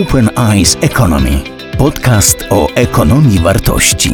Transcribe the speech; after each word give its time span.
Open 0.00 0.30
Eyes 0.38 0.76
Economy. 0.80 1.44
Podcast 1.78 2.38
o 2.50 2.68
ekonomii 2.74 3.38
wartości. 3.38 4.08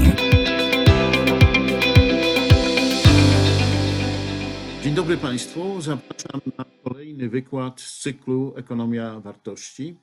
Dzień 4.82 4.94
dobry 4.94 5.16
Państwu. 5.16 5.80
Zapraszam 5.80 6.40
na 6.58 6.64
kolejny 6.84 7.28
wykład 7.28 7.80
z 7.80 8.00
cyklu 8.00 8.54
Ekonomia 8.56 9.20
Wartości. 9.20 9.96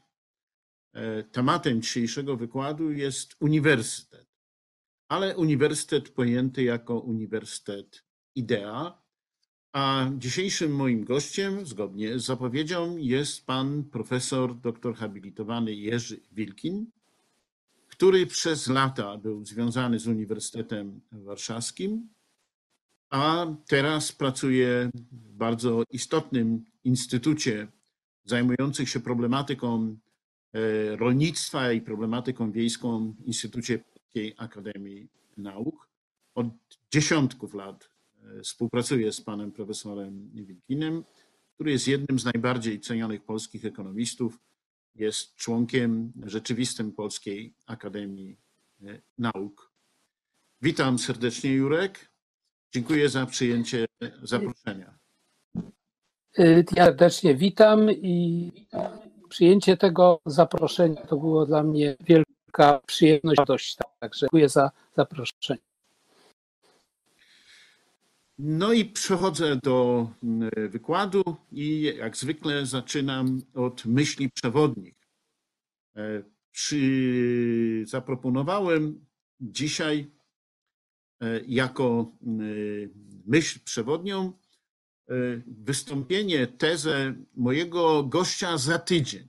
E, 0.94 1.24
Tematem 1.24 1.82
dzisiejszego 1.82 2.38
wykładu 2.38 2.92
jest 2.92 3.36
uniwersytet, 3.40 4.28
ale 5.10 5.38
uniwersytet 5.38 6.10
pojęty 6.10 6.64
jako 6.64 7.00
uniwersytet 7.00 8.06
idea. 8.36 9.05
A 9.76 10.10
dzisiejszym 10.18 10.76
moim 10.76 11.04
gościem, 11.04 11.66
zgodnie 11.66 12.20
z 12.20 12.26
zapowiedzią, 12.26 12.98
jest 12.98 13.46
pan 13.46 13.84
profesor 13.84 14.56
doktor 14.56 14.96
habilitowany 14.96 15.76
Jerzy 15.76 16.20
Wilkin, 16.32 16.86
który 17.88 18.26
przez 18.26 18.68
lata 18.68 19.18
był 19.18 19.46
związany 19.46 20.00
z 20.00 20.08
Uniwersytetem 20.08 21.02
Warszawskim, 21.12 22.10
a 23.10 23.48
teraz 23.68 24.12
pracuje 24.12 24.90
w 25.12 25.34
bardzo 25.34 25.84
istotnym 25.92 26.66
instytucie 26.84 27.68
zajmującym 28.26 28.86
się 28.86 29.00
problematyką 29.00 29.98
e, 30.54 30.96
rolnictwa 30.96 31.72
i 31.72 31.82
problematyką 31.82 32.52
wiejską, 32.52 33.16
Instytucie 33.26 33.80
Polskiej 33.80 34.34
Akademii 34.38 35.08
Nauk. 35.38 35.88
Od 36.36 36.48
dziesiątków 36.92 37.54
lat 37.54 37.95
współpracuje 38.44 39.12
z 39.12 39.22
panem 39.22 39.52
profesorem 39.52 40.30
Wilkinem, 40.34 41.04
który 41.56 41.72
jest 41.72 41.88
jednym 41.88 42.20
z 42.20 42.26
najbardziej 42.26 42.80
cenionych 42.80 43.24
polskich 43.24 43.66
ekonomistów. 43.66 44.40
Jest 44.96 45.36
członkiem 45.36 46.14
rzeczywistym 46.26 46.92
Polskiej 46.92 47.54
Akademii 47.66 48.38
e, 48.84 49.02
Nauk. 49.18 49.72
Witam 50.62 51.00
serdecznie, 51.00 51.54
Jurek. 51.54 52.12
Dziękuję 52.74 53.10
za 53.10 53.26
przyjęcie 53.26 53.86
zaproszenia. 54.24 54.98
Y, 56.40 56.66
Ja 56.76 56.86
serdecznie 56.86 57.36
witam 57.36 57.92
i 57.92 58.52
przyjęcie 59.30 59.78
tego 59.78 60.20
zaproszenia 60.26 61.02
to 61.02 61.18
było 61.18 61.46
dla 61.46 61.64
mnie 61.64 61.96
wielka 62.00 62.80
przyjemność, 62.86 63.38
radość. 63.38 63.78
Także 64.00 64.20
dziękuję 64.20 64.50
za 64.50 64.72
zaproszenie. 64.96 65.60
No 68.38 68.74
i 68.74 68.86
przechodzę 68.86 69.56
do 69.64 70.10
mm, 70.24 70.50
wykładu 70.70 71.24
i 71.52 71.82
jak 71.82 72.18
zwykle 72.18 72.66
zaczynam 72.66 73.42
od 73.54 73.86
myśli 73.86 74.30
przewodnich. 74.30 74.96
E. 75.96 76.24
Zaproponowałem 77.84 79.06
dzisiaj 79.40 80.12
e, 81.22 81.42
jako 81.48 82.12
mm, 82.24 83.22
myśl 83.26 83.60
przewodnią 83.64 84.26
e, 84.28 85.14
wystąpienie, 85.48 86.48
tezę 86.48 87.16
mojego 87.36 88.04
gościa 88.04 88.58
za 88.58 88.80
tydzień. 88.80 89.28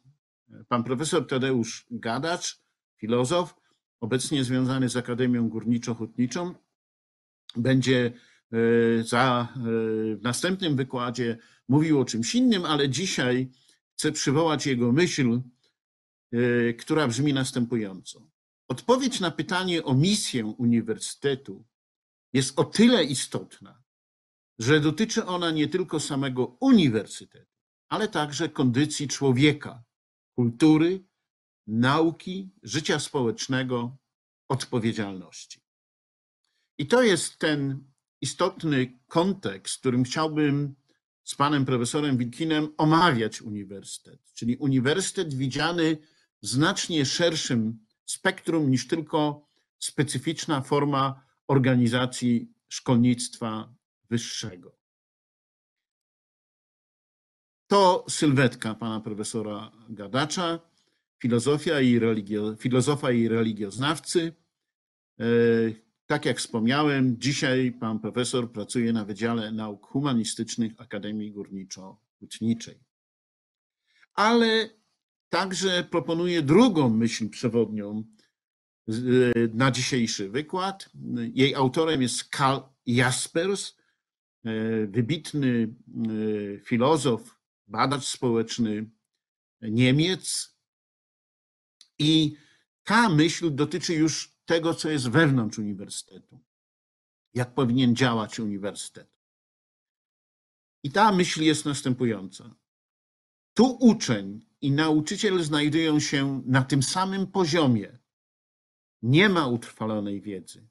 Pan 0.68 0.84
profesor 0.84 1.26
Tadeusz 1.26 1.86
Gadacz, 1.90 2.60
filozof, 2.96 3.54
obecnie 4.00 4.44
związany 4.44 4.88
z 4.88 4.96
Akademią 4.96 5.48
Górniczo-Hutniczą, 5.48 6.54
będzie 7.56 8.12
za, 9.02 9.48
e, 9.56 9.56
w 10.16 10.22
następnym 10.22 10.76
wykładzie 10.76 11.38
mówił 11.68 12.00
o 12.00 12.04
czymś 12.04 12.34
innym, 12.34 12.64
ale 12.64 12.88
dzisiaj 12.88 13.50
chcę 13.92 14.12
przywołać 14.12 14.66
jego 14.66 14.92
myśl, 14.92 15.40
e, 16.32 16.72
która 16.72 17.08
brzmi 17.08 17.32
następująco. 17.32 18.30
Odpowiedź 18.68 19.20
na 19.20 19.30
pytanie 19.30 19.84
o 19.84 19.94
misję 19.94 20.46
uniwersytetu 20.46 21.64
jest 22.32 22.58
o 22.58 22.64
tyle 22.64 23.04
istotna, 23.04 23.82
że 24.58 24.80
dotyczy 24.80 25.26
ona 25.26 25.50
nie 25.50 25.68
tylko 25.68 26.00
samego 26.00 26.56
uniwersytetu, 26.60 27.52
ale 27.88 28.08
także 28.08 28.48
kondycji 28.48 29.08
człowieka, 29.08 29.84
kultury, 30.34 31.04
nauki, 31.66 32.50
życia 32.62 32.98
społecznego, 32.98 33.96
odpowiedzialności. 34.48 35.60
I 36.78 36.86
to 36.86 37.02
jest 37.02 37.38
ten 37.38 37.84
istotny 38.20 38.98
kontekst, 39.06 39.76
w 39.76 39.80
którym 39.80 40.04
chciałbym 40.04 40.74
z 41.24 41.34
panem 41.34 41.64
profesorem 41.64 42.16
Wilkinem 42.16 42.68
omawiać 42.76 43.42
uniwersytet, 43.42 44.20
czyli 44.34 44.56
uniwersytet 44.56 45.34
widziany 45.34 45.98
w 46.42 46.46
znacznie 46.46 47.06
szerszym 47.06 47.78
spektrum 48.04 48.70
niż 48.70 48.88
tylko 48.88 49.48
specyficzna 49.78 50.60
forma 50.60 51.24
organizacji 51.46 52.52
szkolnictwa 52.68 53.74
wyższego. 54.10 54.76
To 57.66 58.04
sylwetka 58.08 58.74
pana 58.74 59.00
profesora 59.00 59.72
Gadacza, 59.88 60.60
filozofia 61.18 61.80
i 61.80 61.98
religio, 61.98 62.56
filozofa 62.56 63.12
i 63.12 63.28
religioznawcy. 63.28 64.34
E, 66.06 66.08
Tak 66.08 66.24
jak 66.24 66.38
wspomniałem, 66.38 67.20
dzisiaj 67.20 67.72
pan 67.72 67.98
profesor 67.98 68.52
pracuje 68.52 68.92
na 68.92 69.04
Wydziale 69.04 69.52
Nauk 69.52 69.86
Humanistycznych 69.86 70.72
Akademii 70.78 71.32
Górniczo-Hutniczej. 71.32 72.74
Ale 74.14 74.70
także 75.28 75.84
proponuje 75.90 76.42
drugą 76.42 76.88
myśl 76.90 77.28
przewodnią 77.30 78.04
z- 78.86 79.54
na 79.54 79.70
dzisiejszy 79.70 80.28
wykład. 80.30 80.88
Jej 81.34 81.54
autorem 81.54 82.02
jest 82.02 82.24
Karl 82.24 82.60
Jaspers, 82.86 83.76
e, 84.44 84.86
wybitny 84.86 85.74
e, 86.56 86.60
filozof, 86.60 87.36
badacz 87.66 88.04
społeczny 88.04 88.90
Niemiec. 89.62 90.56
I 91.98 92.36
ta 92.84 93.08
myśl 93.08 93.54
dotyczy 93.54 93.94
już 93.94 94.35
tego, 94.46 94.74
co 94.74 94.88
jest 94.90 95.08
wewnątrz 95.08 95.58
uniwersytetu, 95.58 96.40
jak 97.34 97.54
powinien 97.54 97.96
działać 97.96 98.40
uniwersytet. 98.40 99.16
I 100.82 100.90
ta 100.90 101.12
myśl 101.12 101.42
jest 101.42 101.64
następująca. 101.64 102.54
Tu 103.54 103.76
uczeń 103.80 104.40
i 104.60 104.70
nauczyciel 104.70 105.42
znajdują 105.42 106.00
się 106.00 106.42
na 106.46 106.62
tym 106.62 106.82
samym 106.82 107.26
poziomie. 107.26 107.98
Nie 109.02 109.28
ma 109.28 109.46
utrwalonej 109.46 110.20
wiedzy, 110.20 110.68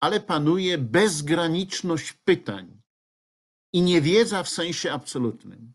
ale 0.00 0.20
panuje 0.20 0.78
bezgraniczność 0.78 2.12
pytań 2.12 2.82
i 3.72 3.82
niewiedza 3.82 4.42
w 4.42 4.48
sensie 4.48 4.92
absolutnym. 4.92 5.72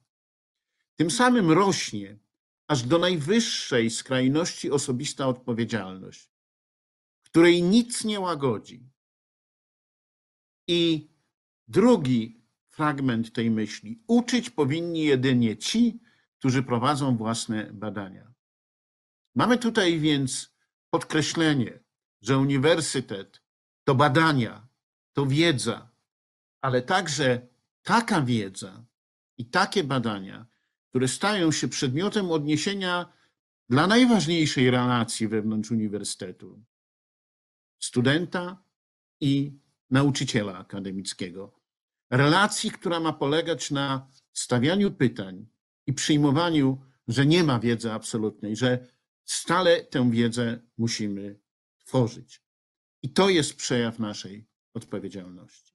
Tym 0.96 1.12
samym 1.12 1.52
rośnie 1.52 2.18
aż 2.68 2.84
do 2.84 2.98
najwyższej 2.98 3.90
skrajności 3.90 4.72
osobista 4.72 5.28
odpowiedzialność, 5.28 6.33
której 7.34 7.64
nic 7.64 8.04
nie 8.04 8.20
łagodzi. 8.20 8.90
I 10.68 11.10
drugi 11.68 12.46
fragment 12.70 13.34
tej 13.34 13.52
myśli. 13.52 14.04
Uczyć 14.08 14.50
powinni 14.50 15.04
jedynie 15.04 15.58
ci, 15.58 16.00
którzy 16.40 16.64
prowadzą 16.64 17.18
własne 17.18 17.74
badania. 17.74 18.34
Mamy 19.36 19.58
tutaj 19.58 20.00
więc 20.00 20.56
podkreślenie, 20.90 21.80
że 22.22 22.38
uniwersytet 22.38 23.42
to 23.84 23.96
badania, 23.96 24.68
to 25.14 25.26
wiedza, 25.26 25.92
ale 26.62 26.82
także 26.82 27.48
taka 27.84 28.22
wiedza 28.22 28.86
i 29.38 29.46
takie 29.46 29.84
badania, 29.84 30.46
które 30.90 31.08
stają 31.08 31.52
się 31.52 31.68
przedmiotem 31.68 32.32
odniesienia 32.32 33.14
dla 33.70 33.88
najważniejszej 33.88 34.72
relacji 34.72 35.28
wewnątrz 35.28 35.72
uniwersytetu 35.72 36.64
studenta 37.84 38.64
i 39.22 39.60
nauczyciela 39.90 40.58
akademickiego. 40.58 41.60
Relacji, 42.10 42.72
która 42.72 43.00
ma 43.00 43.14
polegać 43.14 43.72
na 43.72 44.12
stawianiu 44.34 44.92
pytań 44.92 45.48
i 45.88 45.94
przyjmowaniu, 45.94 46.82
że 47.08 47.26
nie 47.26 47.44
ma 47.44 47.60
wiedzy 47.60 47.92
absolutnej, 47.92 48.56
że 48.56 48.88
stale 49.26 49.84
tę 49.84 50.12
wiedzę 50.12 50.62
musimy 50.78 51.40
tworzyć. 51.86 52.42
I 53.02 53.10
to 53.10 53.30
jest 53.30 53.56
przejaw 53.56 54.00
naszej 54.00 54.48
odpowiedzialności. 54.74 55.74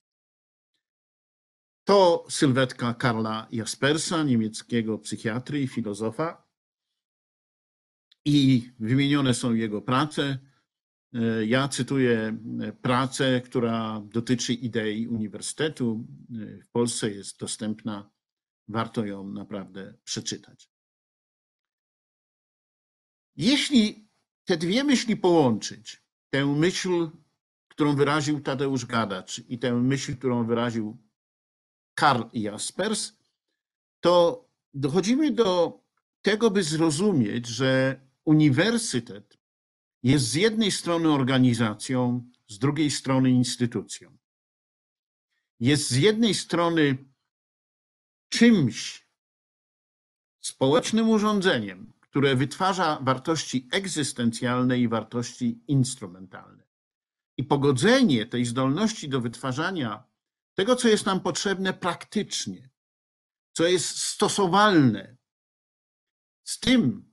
To 1.84 2.26
sylwetka 2.30 2.94
Karla 2.94 3.46
Jaspersa, 3.52 4.22
niemieckiego 4.22 4.98
psychiatry 4.98 5.62
i 5.62 5.68
filozofa. 5.68 6.48
I 8.24 8.70
wymienione 8.78 9.34
są 9.34 9.54
jego 9.54 9.82
prace. 9.82 10.38
E, 11.14 11.46
Ja 11.46 11.68
cytuję 11.68 12.38
e, 12.60 12.72
pracę, 12.72 13.40
która 13.40 14.02
dotyczy 14.04 14.52
idei 14.52 15.08
uniwersytetu. 15.08 16.06
E, 16.30 16.62
W 16.62 16.68
Polsce 16.70 17.10
jest 17.10 17.38
dostępna, 17.38 18.10
warto 18.68 19.06
ją 19.06 19.28
naprawdę 19.28 19.94
przeczytać. 20.04 20.70
Jeśli 23.36 24.08
te 24.44 24.56
dwie 24.56 24.84
myśli 24.84 25.16
połączyć, 25.16 26.02
tę 26.30 26.46
myśl, 26.46 27.10
którą 27.68 27.96
wyraził 27.96 28.40
Tadeusz 28.40 28.86
Gadacz 28.86 29.38
i 29.38 29.58
tę 29.58 29.72
myśl, 29.74 30.16
którą 30.16 30.46
wyraził 30.46 30.98
Karl 31.94 32.22
Jaspers, 32.32 33.12
to 34.00 34.44
dochodzimy 34.74 35.30
do 35.32 35.80
tego, 36.22 36.50
by 36.50 36.62
zrozumieć, 36.62 37.46
że 37.46 38.00
uniwersytet 38.24 39.37
jest 40.02 40.24
z 40.24 40.34
jednej 40.34 40.70
strony 40.70 41.08
organizacją, 41.08 42.30
z 42.48 42.58
drugiej 42.58 42.90
strony 42.90 43.30
instytucją. 43.30 44.18
Jest 45.60 45.90
z 45.90 45.96
jednej 45.96 46.34
strony 46.34 46.98
czymś, 48.28 49.08
społecznym 50.40 51.08
urządzeniem, 51.08 51.92
które 52.00 52.36
wytwarza 52.36 52.98
wartości 53.02 53.68
egzystencjalne 53.72 54.78
i 54.78 54.88
wartości 54.88 55.60
instrumentalne. 55.68 56.64
I 57.36 57.44
pogodzenie 57.44 58.26
tej 58.26 58.44
zdolności 58.44 59.08
do 59.08 59.20
wytwarzania 59.20 60.04
tego, 60.54 60.76
co 60.76 60.88
jest 60.88 61.06
nam 61.06 61.20
potrzebne 61.20 61.72
praktycznie, 61.74 62.70
co 63.52 63.66
jest 63.66 63.98
stosowalne 63.98 65.16
z 66.44 66.60
tym, 66.60 67.07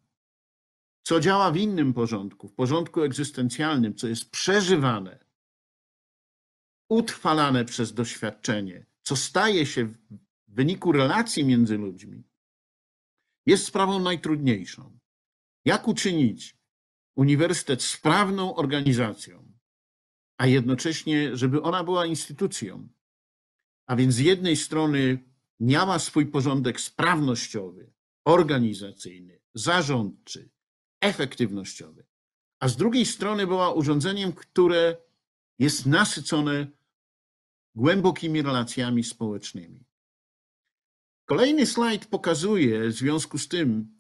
co 1.08 1.20
działa 1.20 1.52
w 1.52 1.58
innym 1.58 1.94
porządku, 1.94 2.48
w 2.48 2.54
porządku 2.54 3.02
egzystencjalnym, 3.02 3.96
co 3.96 4.08
jest 4.08 4.32
przeżywane, 4.32 5.26
utrwalane 6.90 7.66
przez 7.66 7.94
doświadczenie, 7.94 8.86
co 9.02 9.16
staje 9.16 9.66
się 9.66 9.86
w 9.86 9.98
wyniku 10.48 10.92
relacji 10.92 11.46
między 11.46 11.78
ludźmi, 11.78 12.24
jest 13.46 13.66
sprawą 13.66 14.00
najtrudniejszą. 14.00 15.00
Jak 15.66 15.88
uczynić 15.88 16.58
uniwersytet 17.16 17.84
sprawną 17.84 18.56
organizacją, 18.56 19.54
a 20.38 20.48
jednocześnie, 20.48 21.38
żeby 21.38 21.62
ona 21.62 21.84
była 21.84 22.06
instytucją, 22.06 22.90
a 23.88 23.96
więc 23.96 24.14
z 24.14 24.20
jednej 24.20 24.56
strony 24.56 25.24
miała 25.60 26.00
swój 26.00 26.26
porządek 26.26 26.82
sprawnościowy, 26.82 27.94
organizacyjny, 28.26 29.42
zarządczy, 29.54 30.55
efektywnościowy, 31.06 32.06
a 32.60 32.68
z 32.68 32.78
drugiej 32.78 33.06
strony 33.06 33.48
była 33.48 33.74
urządzeniem, 33.74 34.34
które 34.34 34.98
jest 35.60 35.86
nasycone 35.86 36.68
głębokimi 37.76 38.42
relacjami 38.42 39.04
społecznymi. 39.04 39.86
Kolejny 41.26 41.66
slajd 41.66 42.06
pokazuje 42.06 42.88
w 42.90 42.92
związku 42.94 43.38
z 43.38 43.48
tym, 43.48 43.96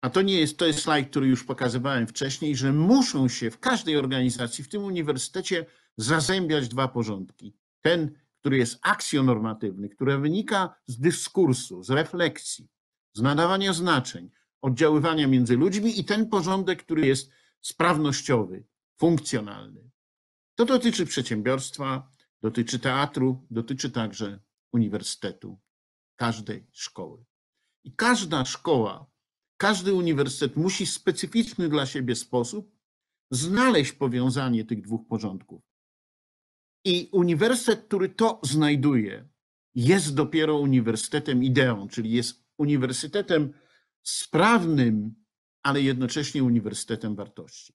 a 0.00 0.10
to 0.10 0.22
nie 0.22 0.40
jest, 0.40 0.58
to 0.58 0.66
jest 0.66 0.82
slajd, 0.82 1.10
który 1.10 1.26
już 1.26 1.44
pokazywałem 1.44 2.06
wcześniej, 2.06 2.56
że 2.56 2.72
muszą 2.72 3.28
się 3.28 3.50
w 3.50 3.60
każdej 3.60 3.96
organizacji, 3.96 4.64
w 4.64 4.68
tym 4.68 4.84
uniwersytecie, 4.84 5.66
zazębiać 5.96 6.68
dwa 6.68 6.88
porządki. 6.88 7.54
Ten, 7.80 8.18
który 8.40 8.56
jest 8.56 8.78
aksjonormatywny, 8.82 9.88
który 9.88 10.18
wynika 10.18 10.74
z 10.86 10.98
dyskursu, 10.98 11.82
z 11.82 11.90
refleksji, 11.90 12.68
z 13.12 13.22
nadawania 13.22 13.72
znaczeń, 13.72 14.30
oddziaływania 14.62 15.26
między 15.26 15.56
ludźmi 15.56 16.00
i 16.00 16.04
ten 16.04 16.28
porządek, 16.28 16.82
który 16.82 17.06
jest 17.06 17.30
sprawnościowy, 17.60 18.64
funkcjonalny. 18.98 19.90
To 20.54 20.64
dotyczy 20.64 21.06
przedsiębiorstwa, 21.06 22.10
dotyczy 22.40 22.78
teatru, 22.78 23.46
dotyczy 23.50 23.90
także 23.90 24.40
uniwersytetu, 24.72 25.58
każdej 26.16 26.66
szkoły. 26.72 27.24
I 27.84 27.92
każda 27.92 28.44
szkoła, 28.44 29.10
każdy 29.56 29.94
uniwersytet 29.94 30.56
musi 30.56 30.86
w 30.86 30.90
specyficzny 30.90 31.68
dla 31.68 31.86
siebie 31.86 32.14
sposób 32.14 32.76
znaleźć 33.30 33.92
powiązanie 33.92 34.64
tych 34.64 34.82
dwóch 34.82 35.08
porządków. 35.08 35.62
I 36.84 37.08
uniwersytet, 37.12 37.86
który 37.86 38.08
to 38.08 38.40
znajduje, 38.42 39.28
jest 39.74 40.14
dopiero 40.14 40.58
uniwersytetem 40.58 41.44
ideą, 41.44 41.88
czyli 41.88 42.10
jest 42.10 42.44
uniwersytetem 42.58 43.52
sprawnym, 44.08 45.14
ale 45.62 45.80
jednocześnie 45.80 46.44
uniwersytetem 46.44 47.16
wartości. 47.16 47.74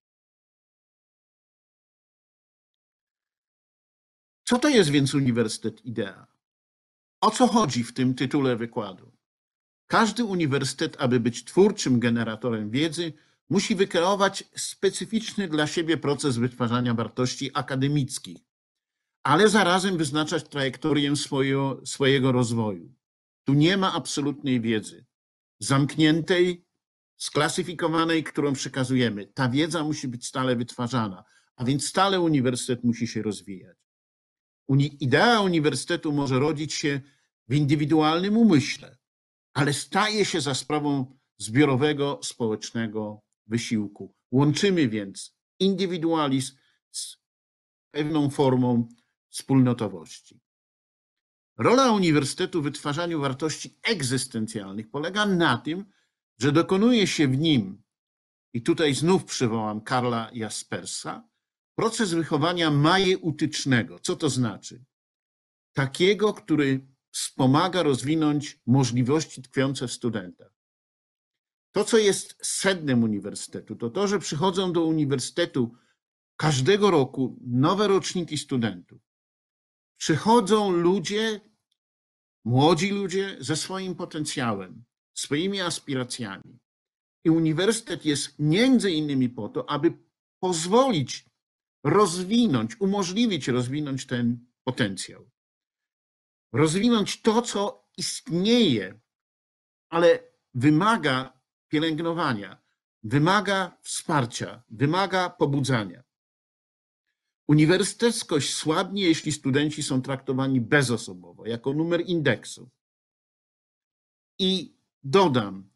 Co 4.44 4.60
to 4.60 4.70
jest 4.70 4.90
więc 4.90 5.14
uniwersytet 5.14 5.86
idea? 5.86 6.28
O 7.22 7.32
co 7.32 7.48
chodzi 7.48 7.84
w 7.84 7.94
tym 7.94 8.16
tytule 8.16 8.56
wykładu? 8.56 9.12
Każdy 9.88 10.26
uniwersytet, 10.26 10.98
aby 11.00 11.20
być 11.20 11.44
twórczym 11.44 12.00
generatorem 12.00 12.70
wiedzy, 12.70 13.14
musi 13.50 13.76
wykreować 13.76 14.44
specyficzny 14.56 15.48
dla 15.48 15.68
siebie 15.68 15.98
proces 15.98 16.38
wytwarzania 16.38 16.94
wartości 16.94 17.52
akademickich, 17.54 18.38
ale 19.24 19.50
zarazem 19.50 19.98
wyznaczać 19.98 20.50
trajektorię 20.50 21.16
swojego, 21.16 21.82
swojego 21.86 22.32
rozwoju. 22.32 22.94
Tu 23.44 23.54
nie 23.54 23.78
ma 23.78 23.94
absolutnej 23.94 24.62
wiedzy, 24.62 25.06
zamkniętej, 25.62 26.66
sklasyfikowanej, 27.18 28.24
którą 28.24 28.54
przekazujemy. 28.54 29.28
Ta 29.28 29.50
wiedza 29.50 29.84
musi 29.84 30.08
być 30.08 30.28
stale 30.28 30.56
wytwarzana, 30.56 31.24
a 31.56 31.66
więc 31.66 31.88
stale 31.88 32.22
uniwersytet 32.22 32.84
musi 32.84 33.08
się 33.08 33.22
rozwijać. 33.22 33.78
Idea 35.00 35.42
uniwersytetu 35.42 36.12
może 36.12 36.40
rodzić 36.40 36.74
się 36.74 37.02
w 37.48 37.54
indywidualnym 37.54 38.38
umyśle, 38.38 38.98
ale 39.54 39.74
staje 39.74 40.26
się 40.26 40.42
za 40.42 40.54
sprawą 40.54 41.18
zbiorowego, 41.38 42.20
społecznego 42.24 43.22
wysiłku. 43.48 44.16
Łączymy 44.32 44.90
więc 44.90 45.38
indywidualizm 45.60 46.56
z 46.92 47.18
pewną 47.92 48.30
formą 48.30 48.88
wspólnotowości. 49.30 50.40
Rola 51.58 51.92
uniwersytetu 51.92 52.62
w 52.62 52.64
wytwarzaniu 52.64 53.22
wartości 53.22 53.78
egzystencjalnych 53.84 54.90
polega 54.90 55.26
na 55.26 55.58
tym, 55.58 55.86
że 56.38 56.52
dokonuje 56.52 57.08
się 57.08 57.28
w 57.28 57.38
nim, 57.38 57.84
i 58.54 58.62
tutaj 58.62 58.94
znów 58.94 59.26
przywołam 59.26 59.82
Karla 59.82 60.30
Jaspersa, 60.34 61.28
proces 61.76 62.14
wychowania 62.14 62.72
majeutycznego. 62.72 64.00
Co 64.00 64.16
to 64.16 64.30
znaczy? 64.30 64.84
Takiego, 65.74 66.34
który 66.34 66.88
wspomaga 67.12 67.84
rozwinąć 67.84 68.60
możliwości 68.66 69.42
tkwiące 69.42 69.88
w 69.88 69.92
studentach. 69.92 70.54
To, 71.72 71.84
co 71.84 71.98
jest 71.98 72.36
sednem 72.42 73.04
uniwersytetu, 73.04 73.76
to 73.76 73.90
to, 73.90 74.08
że 74.08 74.20
przychodzą 74.20 74.74
do 74.74 74.86
uniwersytetu 74.86 75.74
każdego 76.36 76.92
roku 76.92 77.40
nowe 77.48 77.88
roczniki 77.88 78.38
studentów. 78.38 79.11
Przychodzą 80.02 80.72
ludzie, 80.72 81.42
młodzi 82.46 82.90
ludzie 82.90 83.38
ze 83.40 83.56
swoim 83.56 83.96
potencjałem, 83.96 84.84
swoimi 85.14 85.62
aspiracjami. 85.62 86.60
I 87.24 87.30
uniwersytet 87.30 88.06
jest 88.06 88.40
między 88.40 88.92
innymi 88.92 89.30
po 89.30 89.50
to, 89.50 89.70
aby 89.70 89.94
pozwolić 90.40 91.26
rozwinąć, 91.84 92.82
umożliwić 92.82 93.48
rozwinąć 93.48 94.06
ten 94.06 94.46
potencjał. 94.64 95.30
Rozwinąć 96.54 97.22
to, 97.22 97.42
co 97.42 97.88
istnieje, 97.98 99.00
ale 99.90 100.20
wymaga 100.54 101.42
pielęgnowania, 101.68 102.62
wymaga 103.04 103.78
wsparcia, 103.82 104.64
wymaga 104.70 105.30
pobudzania. 105.30 106.04
Uniwersyteckość 107.48 108.54
słabnie, 108.54 109.04
jeśli 109.04 109.32
studenci 109.32 109.84
są 109.84 110.02
traktowani 110.02 110.62
bezosobowo, 110.62 111.46
jako 111.46 111.74
numer 111.74 112.02
indeksu. 112.06 112.70
I 114.40 114.76
dodam, 115.04 115.70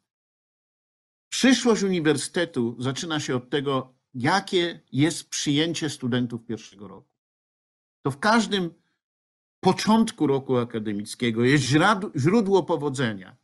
przyszłość 1.29 1.83
uniwersytetu 1.83 2.75
zaczyna 2.79 3.19
się 3.19 3.35
od 3.35 3.49
tego, 3.49 3.95
jakie 4.13 4.81
jest 4.91 5.29
przyjęcie 5.29 5.89
studentów 5.89 6.45
pierwszego 6.45 6.87
roku. 6.87 7.15
To 8.01 8.11
w 8.11 8.19
każdym 8.19 8.73
początku 9.59 10.27
roku 10.27 10.57
akademickiego 10.57 11.43
jest 11.43 11.63
źródło 12.15 12.63
powodzenia, 12.63 13.37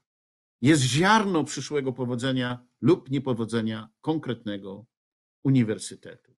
jest 0.62 0.82
ziarno 0.82 1.44
przyszłego 1.44 1.94
powodzenia 1.94 2.66
lub 2.82 3.10
niepowodzenia 3.10 3.90
konkretnego 4.02 4.86
uniwersytetu. 5.44 6.31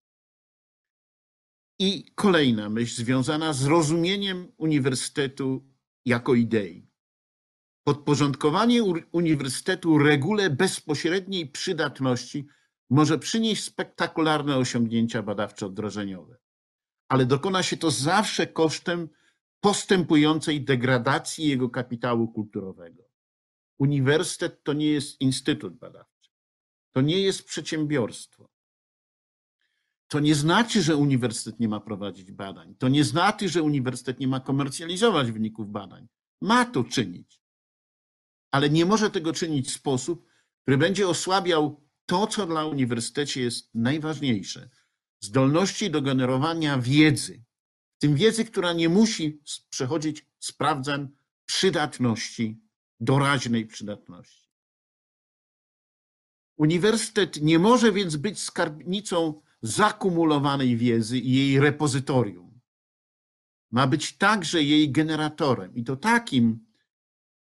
I 1.80 2.06
kolejna 2.16 2.70
myśl 2.70 2.96
związana 2.96 3.54
z 3.54 3.66
rozumieniem 3.66 4.52
uniwersytetu 4.58 5.70
jako 6.06 6.36
idei. 6.36 6.88
Podporządkowanie 7.84 8.84
uniwersytetu 9.12 9.98
regule 9.98 10.50
bezpośredniej 10.50 11.48
przydatności 11.48 12.48
może 12.90 13.20
przynieść 13.20 13.64
spektakularne 13.64 14.58
osiągnięcia 14.58 15.24
badawczo-wdrożeniowe, 15.24 16.36
ale 17.10 17.26
dokona 17.26 17.64
się 17.64 17.78
to 17.78 17.92
zawsze 17.92 18.48
kosztem 18.48 19.10
postępującej 19.60 20.64
degradacji 20.64 21.48
jego 21.48 21.70
kapitału 21.70 22.28
kulturowego. 22.28 23.04
Uniwersytet 23.80 24.64
to 24.64 24.74
nie 24.74 24.88
jest 24.88 25.22
instytut 25.22 25.74
badawczy. 25.74 26.30
to 26.92 27.02
nie 27.02 27.22
jest 27.22 27.44
przedsiębiorstwo. 27.44 28.53
To 30.14 30.20
nie 30.20 30.36
znaczy, 30.36 30.82
że 30.82 30.96
uniwersytet 30.96 31.60
nie 31.60 31.68
ma 31.68 31.80
prowadzić 31.80 32.32
badań. 32.32 32.76
To 32.76 32.88
nie 32.88 33.04
znaczy, 33.04 33.50
że 33.50 33.64
uniwersytet 33.64 34.20
nie 34.20 34.28
ma 34.28 34.40
komercjalizować 34.40 35.32
wyników 35.32 35.72
badań. 35.72 36.08
Ma 36.42 36.66
to 36.66 36.84
czynić. 36.84 37.42
Ale 38.52 38.70
nie 38.70 38.86
może 38.86 39.12
tego 39.12 39.34
czynić 39.34 39.68
w 39.68 39.74
sposób, 39.74 40.26
który 40.62 40.78
będzie 40.78 41.08
osłabiał 41.08 41.82
to, 42.06 42.28
co 42.28 42.48
dla 42.48 42.66
uniwersytecie 42.66 43.42
jest 43.42 43.70
najważniejsze. 43.76 44.70
Zdolności 45.20 45.92
do 45.92 46.02
generowania 46.02 46.78
wiedzy. 46.78 47.44
W 47.98 48.00
tym 48.00 48.16
wiedzy, 48.16 48.46
która 48.46 48.74
nie 48.74 48.90
musi 48.90 49.42
przechodzić 49.70 50.26
sprawdzań 50.40 51.10
przydatności, 51.46 52.62
doraźnej 53.00 53.66
przydatności. 53.66 54.50
Uniwersytet 56.58 57.42
nie 57.42 57.60
może 57.60 57.92
więc 57.92 58.16
być 58.16 58.40
skarbnicą 58.40 59.44
zakumulowanej 59.64 60.78
wiedzy 60.78 61.20
i 61.20 61.34
jej 61.34 61.60
repozytorium. 61.60 62.60
Ma 63.72 63.88
być 63.88 64.18
także 64.18 64.64
jej 64.64 64.92
generatorem 64.92 65.76
i 65.76 65.84
to 65.84 65.96
takim, 65.96 66.66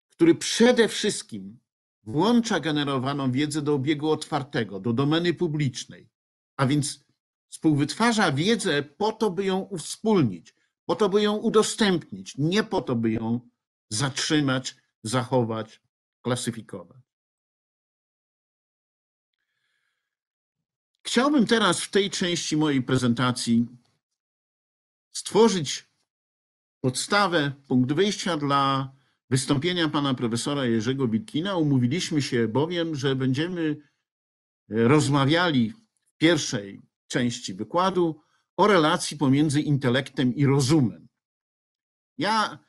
który 0.09 0.35
przede 0.35 0.87
wszystkim 0.87 1.59
włącza 2.03 2.59
generowaną 2.59 3.31
wiedzę 3.31 3.61
do 3.61 3.73
obiegu 3.73 4.09
otwartego, 4.09 4.79
do 4.79 4.93
domeny 4.93 5.33
publicznej, 5.33 6.09
a 6.57 6.67
więc 6.67 7.05
współwytwarza 7.49 8.31
wiedzę 8.31 8.83
po 8.83 9.11
to, 9.11 9.31
by 9.31 9.45
ją 9.45 9.59
uwspólnić, 9.59 10.55
po 10.85 10.95
to, 10.95 11.09
by 11.09 11.21
ją 11.21 11.35
udostępnić, 11.35 12.37
nie 12.37 12.63
po 12.63 12.81
to, 12.81 12.95
by 12.95 13.11
ją 13.11 13.39
zatrzymać, 13.89 14.75
zachować, 15.03 15.81
klasyfikować. 16.21 17.06
Chciałbym 21.17 21.45
teraz 21.45 21.81
w 21.81 21.89
tej 21.89 22.09
części 22.09 22.57
mojej 22.57 22.81
prezentacji 22.81 23.67
stworzyć 25.11 25.89
podstawę, 26.81 27.51
punkt 27.67 27.93
wyjścia 27.93 28.37
dla 28.37 28.91
wystąpienia 29.29 29.89
pana 29.89 30.13
profesora 30.13 30.65
Jerzego 30.65 31.07
Witkina. 31.07 31.55
Umówiliśmy 31.55 32.21
się 32.21 32.47
bowiem, 32.47 32.95
że 32.95 33.15
będziemy 33.15 33.77
rozmawiali 34.69 35.71
w 35.71 36.17
pierwszej 36.17 36.81
części 37.07 37.53
wykładu 37.53 38.21
o 38.57 38.67
relacji 38.67 39.17
pomiędzy 39.17 39.61
intelektem 39.61 40.35
i 40.35 40.45
rozumem. 40.45 41.07
Ja 42.17 42.59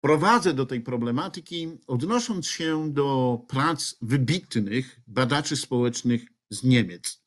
prowadzę 0.00 0.54
do 0.54 0.66
tej 0.66 0.80
problematyki, 0.80 1.68
odnosząc 1.86 2.46
się 2.46 2.92
do 2.92 3.40
prac 3.48 3.94
wybitnych 4.02 5.00
badaczy 5.06 5.56
społecznych 5.56 6.35
z 6.50 6.64
Niemiec. 6.64 7.24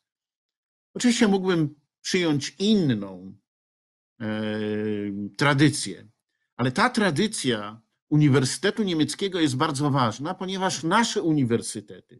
Oczywiście 0.93 1.27
mógłbym 1.27 1.75
przyjąć 2.01 2.55
inną 2.59 3.37
e, 4.21 4.29
tradycję, 5.37 6.09
ale 6.55 6.71
ta 6.71 6.89
tradycja 6.89 7.81
Uniwersytetu 8.09 8.83
Niemieckiego 8.83 9.39
jest 9.39 9.55
bardzo 9.55 9.91
ważna, 9.91 10.33
ponieważ 10.33 10.83
nasze 10.83 11.21
uniwersytety 11.21 12.19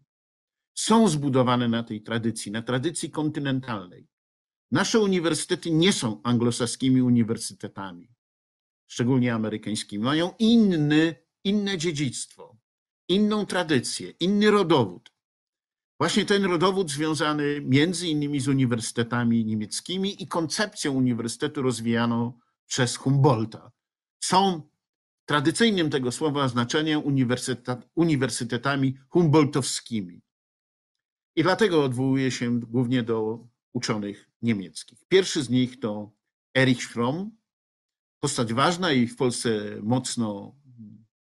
są 0.76 1.08
zbudowane 1.08 1.68
na 1.68 1.84
tej 1.84 2.02
tradycji, 2.02 2.52
na 2.52 2.62
tradycji 2.62 3.12
kontynentalnej. 3.12 4.08
Nasze 4.72 5.00
uniwersytety 5.00 5.72
nie 5.72 5.94
są 5.94 6.22
anglosaskimi 6.24 7.02
uniwersytetami, 7.02 8.10
szczególnie 8.88 9.34
amerykańskimi. 9.34 10.04
Mają 10.04 10.34
inny, 10.40 11.16
inne 11.44 11.78
dziedzictwo, 11.78 12.58
inną 13.08 13.46
tradycję, 13.46 14.10
inny 14.10 14.52
rodowód. 14.52 15.12
Właśnie 16.00 16.26
ten 16.26 16.46
rodowód 16.46 16.92
związany 16.92 17.62
między 17.62 18.08
innymi 18.08 18.40
z 18.40 18.48
uniwersytetami 18.48 19.46
niemieckimi 19.46 20.24
i 20.24 20.28
koncepcją 20.28 20.94
uniwersytetu 20.94 21.62
rozwijaną 21.62 22.40
przez 22.68 22.96
Humboldta. 22.96 23.72
Są 24.24 24.70
tradycyjnym 25.26 25.90
tego 25.90 26.12
słowa 26.12 26.48
znaczeniem 26.48 27.02
uniwersytetami 27.96 28.98
humboldtowskimi. 29.10 30.22
I 31.36 31.44
dlatego 31.44 31.84
odwołuję 31.84 32.32
się 32.32 32.60
głównie 32.60 33.04
do 33.04 33.48
uczonych 33.74 34.30
niemieckich. 34.42 35.00
Pierwszy 35.08 35.44
z 35.44 35.50
nich 35.50 35.80
to 35.80 36.12
Erich 36.58 36.90
Fromm, 36.90 37.32
postać 38.20 38.54
ważna 38.54 38.92
i 38.92 39.08
w 39.08 39.16
Polsce 39.16 39.50
mocno 39.82 40.56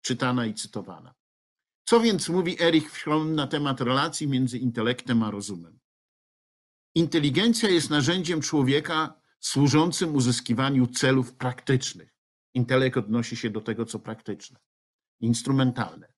czytana 0.00 0.47
i 0.47 0.54
cytowana. 0.54 1.16
Co 1.88 2.00
więc 2.00 2.28
mówi 2.28 2.62
Erich 2.62 2.93
Fromm 2.93 3.35
na 3.35 3.47
temat 3.47 3.81
relacji 3.81 4.28
między 4.28 4.59
intelektem 4.59 5.23
a 5.23 5.31
rozumem? 5.31 5.78
Inteligencja 6.95 7.69
jest 7.69 7.90
narzędziem 7.90 8.40
człowieka 8.40 9.21
służącym 9.40 10.14
uzyskiwaniu 10.14 10.87
celów 10.87 11.35
praktycznych. 11.35 12.14
Intelekt 12.55 12.97
odnosi 12.97 13.37
się 13.37 13.50
do 13.50 13.61
tego, 13.61 13.85
co 13.85 13.99
praktyczne, 13.99 14.59
instrumentalne. 15.21 16.12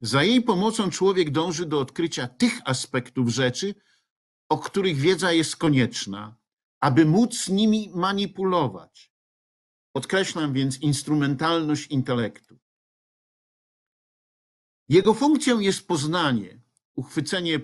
Za 0.00 0.22
jej 0.22 0.42
pomocą 0.42 0.90
człowiek 0.90 1.30
dąży 1.30 1.66
do 1.66 1.80
odkrycia 1.80 2.28
tych 2.28 2.60
aspektów 2.64 3.28
rzeczy, 3.28 3.74
o 4.48 4.58
których 4.58 4.96
wiedza 4.96 5.32
jest 5.32 5.56
konieczna, 5.56 6.36
aby 6.80 7.04
móc 7.04 7.48
nimi 7.48 7.90
manipulować. 7.94 9.12
Podkreślam 9.92 10.52
więc 10.52 10.80
instrumentalność 10.80 11.86
intelektu. 11.86 12.63
Jego 14.88 15.14
funkcją 15.14 15.60
jest 15.60 15.86
poznanie, 15.86 16.60
uchwycenie, 16.94 17.54
e, 17.54 17.60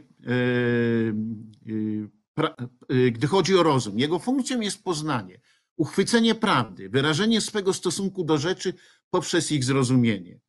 e, 2.38 2.54
e, 2.88 3.10
gdy 3.10 3.26
chodzi 3.26 3.56
o 3.56 3.62
rozum. 3.62 3.98
Jego 3.98 4.18
funkcją 4.18 4.60
jest 4.60 4.84
poznanie, 4.84 5.40
uchwycenie 5.76 6.34
prawdy, 6.34 6.88
wyrażenie 6.88 7.40
swego 7.40 7.72
stosunku 7.72 8.24
do 8.24 8.38
rzeczy 8.38 8.74
poprzez 9.10 9.52
ich 9.52 9.64
zrozumienie. 9.64 10.40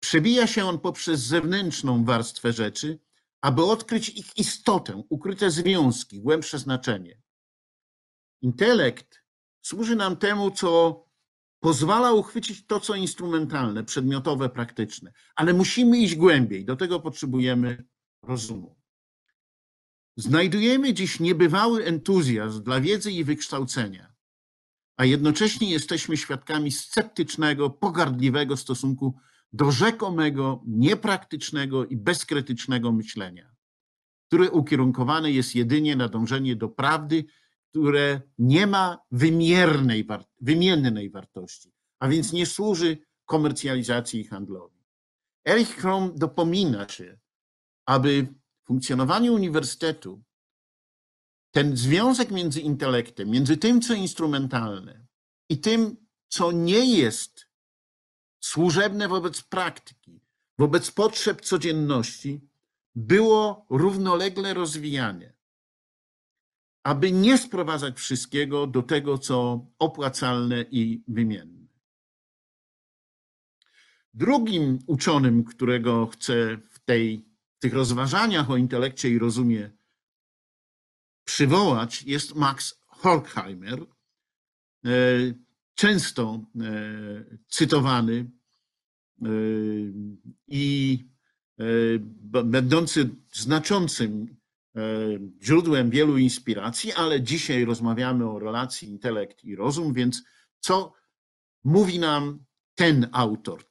Przebija 0.00 0.46
się 0.46 0.64
on 0.64 0.78
poprzez 0.78 1.20
zewnętrzną 1.20 2.04
warstwę 2.04 2.52
rzeczy, 2.52 2.98
aby 3.40 3.64
odkryć 3.64 4.08
ich 4.08 4.36
istotę, 4.36 5.02
ukryte 5.08 5.50
związki, 5.50 6.20
głębsze 6.20 6.58
znaczenie. 6.58 7.22
Intelekt 8.42 9.22
służy 9.62 9.96
nam 9.96 10.16
temu, 10.16 10.50
co 10.50 11.09
pozwala 11.60 12.12
uchwycić 12.12 12.66
to, 12.66 12.80
co 12.80 12.94
instrumentalne, 12.94 13.84
przedmiotowe, 13.84 14.48
praktyczne, 14.48 15.12
ale 15.34 15.54
musimy 15.54 15.98
iść 15.98 16.14
głębiej. 16.14 16.64
Do 16.64 16.76
tego 16.76 17.00
potrzebujemy 17.00 17.84
rozumu. 18.22 18.80
Znajdujemy 20.16 20.94
dziś 20.94 21.20
niebywały 21.20 21.84
entuzjazm 21.84 22.62
dla 22.62 22.80
wiedzy 22.80 23.12
i 23.12 23.24
wykształcenia, 23.24 24.12
a 24.96 25.04
jednocześnie 25.04 25.70
jesteśmy 25.70 26.16
świadkami 26.16 26.72
sceptycznego, 26.72 27.70
pogardliwego 27.70 28.56
stosunku 28.56 29.14
do 29.52 29.72
rzekomego, 29.72 30.62
niepraktycznego 30.66 31.86
i 31.86 31.96
bezkrytycznego 31.96 32.92
myślenia, 32.92 33.50
które 34.28 34.50
ukierunkowane 34.50 35.32
jest 35.32 35.54
jedynie 35.54 35.96
na 35.96 36.08
dążenie 36.08 36.56
do 36.56 36.68
prawdy, 36.68 37.24
które 37.70 38.20
nie 38.38 38.66
ma 38.66 38.98
wymiernej, 39.10 40.06
wymiennej 40.40 41.10
wartości, 41.10 41.72
a 41.98 42.08
więc 42.08 42.32
nie 42.32 42.46
służy 42.46 42.98
komercjalizacji 43.24 44.20
i 44.20 44.24
handlowi. 44.24 44.80
Erich 45.48 45.76
Fromm 45.76 46.18
dopomina 46.18 46.88
się, 46.88 47.18
aby 47.86 48.22
w 48.62 48.66
funkcjonowaniu 48.66 49.34
uniwersytetu 49.34 50.22
ten 51.50 51.76
związek 51.76 52.30
między 52.30 52.60
intelektem, 52.60 53.28
między 53.28 53.56
tym, 53.56 53.80
co 53.80 53.94
instrumentalne 53.94 55.06
i 55.48 55.58
tym, 55.58 55.96
co 56.28 56.52
nie 56.52 56.96
jest 56.96 57.46
służebne 58.40 59.08
wobec 59.08 59.42
praktyki, 59.42 60.20
wobec 60.58 60.90
potrzeb 60.90 61.40
codzienności, 61.40 62.40
było 62.94 63.66
równolegle 63.70 64.54
rozwijane, 64.54 65.32
aby 66.90 67.12
nie 67.12 67.38
sprowadzać 67.38 67.98
wszystkiego 67.98 68.66
do 68.66 68.82
tego, 68.82 69.18
co 69.18 69.66
opłacalne 69.78 70.64
i 70.70 71.02
wymienne. 71.08 71.66
Drugim 74.14 74.78
uczonym, 74.86 75.44
którego 75.44 76.06
chcę 76.06 76.56
w, 76.56 76.78
tej, 76.84 77.24
tych 77.58 77.74
rozważaniach 77.74 78.50
o 78.50 78.56
intelekcie 78.56 79.10
i 79.10 79.18
rozumie 79.18 79.70
przywołać, 81.24 82.02
jest 82.02 82.34
Max 82.34 82.80
Horkheimer, 82.86 83.80
e, 83.82 84.88
często 85.74 86.40
e, 86.60 86.70
cytowany 87.48 88.30
e, 89.22 89.26
i 90.48 91.04
będący 92.44 93.10
znaczącym 93.32 94.39
źródłem 95.42 95.90
wielu 95.90 96.18
inspiracji, 96.18 96.92
ale 96.92 97.22
dzisiaj 97.22 97.64
rozmawiamy 97.64 98.30
o 98.30 98.38
relacji 98.38 98.88
intelekt 98.88 99.44
i 99.44 99.56
rozum, 99.56 99.92
więc 99.92 100.22
co 100.60 100.92
mówi 101.64 101.98
nam 101.98 102.44
ten 102.74 103.08
autor? 103.12 103.64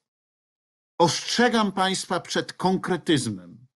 Ostrzegam 0.98 1.72
Państwa 1.72 2.20
przed 2.20 2.54
konkretyzmem, 2.54 3.70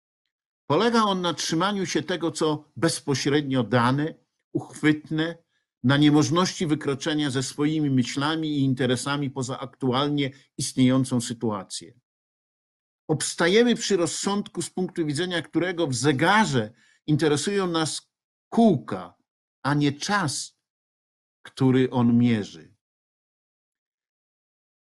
Polega 0.71 1.03
on 1.03 1.21
na 1.21 1.35
trzymaniu 1.35 1.87
się 1.87 2.03
tego, 2.03 2.31
co 2.31 2.73
bezpośrednio 2.77 3.65
dane, 3.65 4.15
uchwytne, 4.53 5.39
na 5.85 5.97
niemożności 5.97 6.67
wykroczenia 6.67 7.31
ze 7.31 7.43
swoimi 7.43 7.91
myślami 7.91 8.49
i 8.49 8.61
interesami 8.61 9.31
poza 9.31 9.59
aktualnie 9.59 10.31
istniejącą 10.59 11.21
sytuację. 11.21 11.95
Obstajemy 13.09 13.75
przy 13.75 13.97
rozsądku, 13.97 14.63
z 14.63 14.71
punktu 14.71 15.07
widzenia 15.07 15.43
którego 15.43 15.87
w 15.87 15.95
zegarze 15.95 16.73
interesują 17.07 17.67
nas 17.67 18.11
kółka, 18.49 19.15
a 19.63 19.75
nie 19.75 19.93
czas, 19.93 20.59
który 21.43 21.91
on 21.91 22.19
mierzy. 22.19 22.75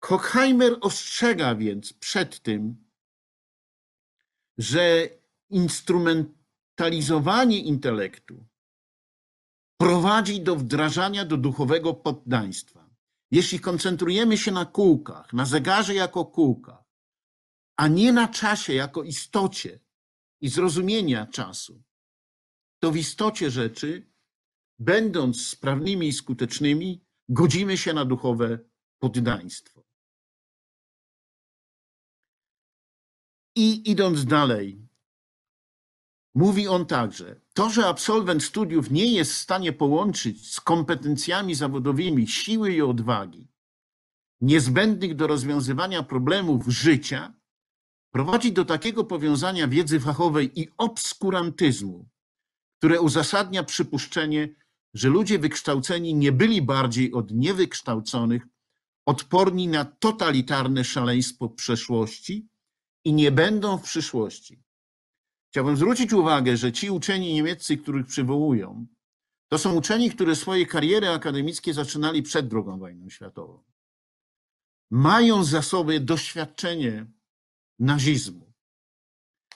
Horkheimer 0.04 0.76
ostrzega 0.80 1.54
więc 1.54 1.92
przed 1.92 2.40
tym, 2.40 2.90
że 4.58 5.08
instrumentalizowanie 5.50 7.58
intelektu 7.58 8.50
prowadzi 9.80 10.40
do 10.40 10.56
wdrażania 10.56 11.24
do 11.24 11.36
duchowego 11.36 11.94
poddaństwa. 11.94 12.90
Jeśli 13.30 13.60
koncentrujemy 13.60 14.38
się 14.38 14.52
na 14.52 14.64
kółkach, 14.64 15.32
na 15.32 15.44
zegarze 15.44 15.94
jako 15.94 16.24
kółkach, 16.24 16.84
a 17.76 17.88
nie 17.88 18.12
na 18.12 18.28
czasie 18.28 18.74
jako 18.74 19.02
istocie 19.02 19.80
i 20.40 20.48
zrozumienia 20.48 21.26
czasu, 21.26 21.82
to 22.80 22.90
w 22.90 22.96
istocie 22.96 23.50
rzeczy, 23.50 24.10
będąc 24.78 25.46
sprawnymi 25.46 26.08
i 26.08 26.12
skutecznymi, 26.12 27.04
godzimy 27.28 27.76
się 27.76 27.92
na 27.92 28.04
duchowe 28.04 28.58
poddaństwo. 28.98 29.84
I 33.56 33.90
idąc 33.90 34.24
dalej, 34.24 34.88
mówi 36.34 36.68
on 36.68 36.86
także, 36.86 37.40
to, 37.54 37.70
że 37.70 37.86
absolwent 37.86 38.44
studiów 38.44 38.90
nie 38.90 39.14
jest 39.14 39.32
w 39.32 39.36
stanie 39.36 39.72
połączyć 39.72 40.54
z 40.54 40.60
kompetencjami 40.60 41.54
zawodowymi 41.54 42.28
siły 42.28 42.72
i 42.72 42.82
odwagi 42.82 43.48
niezbędnych 44.40 45.14
do 45.14 45.26
rozwiązywania 45.26 46.02
problemów 46.02 46.66
życia, 46.66 47.34
prowadzi 48.10 48.52
do 48.52 48.64
takiego 48.64 49.04
powiązania 49.04 49.68
wiedzy 49.68 50.00
fachowej 50.00 50.60
i 50.60 50.68
obskurantyzmu, 50.76 52.08
które 52.80 53.00
uzasadnia 53.00 53.62
przypuszczenie, 53.64 54.48
że 54.94 55.08
ludzie 55.08 55.38
wykształceni 55.38 56.14
nie 56.14 56.32
byli 56.32 56.62
bardziej 56.62 57.12
od 57.12 57.30
niewykształconych 57.30 58.42
odporni 59.06 59.68
na 59.68 59.84
totalitarne 59.84 60.84
szaleństwo 60.84 61.48
przeszłości 61.48 62.48
i 63.04 63.12
nie 63.12 63.32
będą 63.32 63.78
w 63.78 63.82
przyszłości. 63.82 64.62
Chciałbym 65.50 65.76
zwrócić 65.76 66.12
uwagę, 66.12 66.56
że 66.56 66.72
ci 66.72 66.90
uczeni 66.90 67.34
niemieccy, 67.34 67.76
których 67.76 68.06
przywołują, 68.06 68.86
to 69.48 69.58
są 69.58 69.74
uczeni, 69.74 70.10
którzy 70.10 70.36
swoje 70.36 70.66
kariery 70.66 71.08
akademickie 71.08 71.74
zaczynali 71.74 72.22
przed 72.22 72.54
II 72.54 72.78
wojną 72.78 73.10
światową. 73.10 73.64
Mają 74.90 75.44
za 75.44 75.62
sobą 75.62 75.92
doświadczenie 76.00 77.06
nazizmu. 77.78 78.52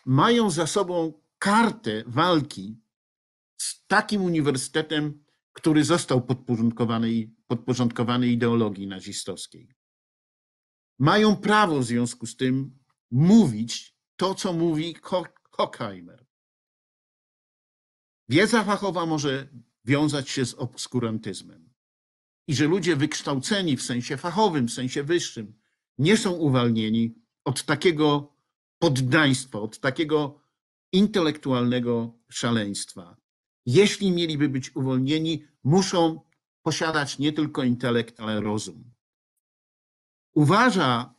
Mają 0.07 0.50
za 0.50 0.66
sobą 0.66 1.12
kartę 1.38 2.04
walki 2.07 2.83
z 3.64 3.87
takim 3.87 4.23
uniwersytetem, 4.23 5.25
który 5.52 5.85
został 5.85 6.23
podporządkowany, 6.23 7.30
podporządkowany 7.47 8.28
ideologii 8.28 8.87
nazistowskiej. 8.87 9.75
Mają 10.99 11.37
prawo 11.37 11.78
w 11.78 11.85
związku 11.85 12.26
z 12.26 12.37
tym 12.37 12.78
mówić 13.11 13.97
to, 14.16 14.35
co 14.35 14.52
mówi 14.52 14.97
Horkheimer. 15.50 16.26
Wiedza 18.28 18.65
fachowa 18.65 19.06
może 19.06 19.49
wiązać 19.84 20.30
się 20.30 20.47
z 20.47 20.54
obskurantyzmem. 20.54 21.71
I 22.49 22.54
że 22.54 22.67
ludzie 22.67 22.97
wykształceni 22.97 23.76
w 23.76 23.82
sensie 23.82 24.17
fachowym, 24.17 24.69
w 24.69 24.73
sensie 24.73 25.02
wyższym, 25.02 25.60
nie 25.99 26.17
są 26.17 26.32
uwalnieni 26.32 27.15
od 27.45 27.65
takiego 27.65 28.36
poddaństwa, 28.78 29.58
od 29.60 29.80
takiego 29.80 30.41
intelektualnego 30.93 32.19
szaleństwa. 32.30 33.24
Jeśli 33.66 34.10
mieliby 34.10 34.48
być 34.48 34.76
uwolnieni, 34.76 35.44
muszą 35.64 36.20
posiadać 36.62 37.18
nie 37.18 37.32
tylko 37.32 37.62
intelekt, 37.62 38.20
ale 38.20 38.40
rozum. 38.40 38.94
Uważa, 40.34 41.14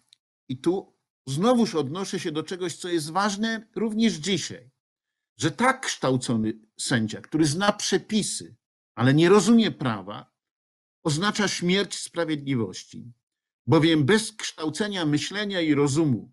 i 0.49 0.58
tu 0.58 0.95
znowuż 1.27 1.75
odnoszę 1.75 2.19
się 2.19 2.31
do 2.31 2.43
czegoś, 2.43 2.75
co 2.75 2.89
jest 2.89 3.12
ważne 3.12 3.67
również 3.75 4.13
dzisiaj, 4.13 4.71
że 5.38 5.51
tak 5.51 5.86
kształcony 5.86 6.53
sędzia, 6.79 7.21
który 7.21 7.45
zna 7.45 7.71
przepisy, 7.71 8.55
ale 8.95 9.13
nie 9.13 9.29
rozumie 9.29 9.71
prawa, 9.71 10.36
oznacza 11.03 11.47
śmierć 11.47 11.95
sprawiedliwości, 11.95 13.13
bowiem 13.67 14.05
bez 14.05 14.31
kształcenia 14.31 15.05
myślenia 15.05 15.62
i 15.62 15.73
rozumu, 15.73 16.31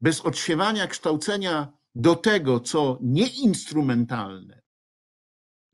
bez 0.00 0.20
odsiewania 0.20 0.86
kształcenia 0.86 1.72
do 1.94 2.16
tego, 2.16 2.60
co 2.60 2.98
nieinstrumentalne, 3.02 4.62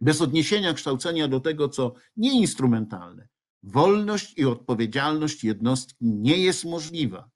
bez 0.01 0.21
odniesienia 0.21 0.75
kształcenia 0.75 1.29
do 1.29 1.41
tego, 1.41 1.69
co 1.69 1.95
nieinstrumentalne, 2.17 3.29
wolność 3.63 4.39
i 4.39 4.45
odpowiedzialność 4.45 5.45
jednostki 5.45 5.97
nie 6.01 6.39
jest 6.39 6.65
możliwa. 6.65 7.31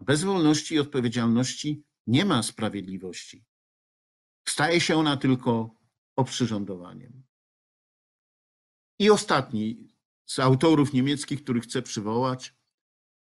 Bez 0.00 0.24
wolności 0.24 0.74
i 0.74 0.78
odpowiedzialności 0.78 1.84
nie 2.06 2.24
ma 2.24 2.42
sprawiedliwości. 2.42 3.44
Staje 4.48 4.80
się 4.80 4.96
ona 4.96 5.16
tylko 5.16 5.74
oprzyrządowaniem. 6.16 7.22
I 8.98 9.10
ostatni 9.10 9.88
z 10.26 10.38
autorów 10.38 10.92
niemieckich, 10.92 11.42
który 11.42 11.60
chcę 11.60 11.82
przywołać, 11.82 12.54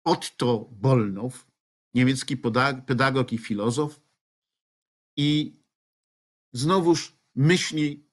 Otto 0.04 0.68
Bollnow, 0.72 1.46
niemiecki 1.94 2.36
pedagog 2.86 3.32
i 3.32 3.38
filozof. 3.38 4.00
I 5.16 5.60
znowuż 6.52 7.17
myśli, 7.34 8.04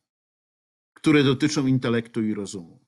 które 0.93 1.23
dotyczą 1.23 1.67
intelektu 1.67 2.23
i 2.23 2.33
rozumu. 2.33 2.85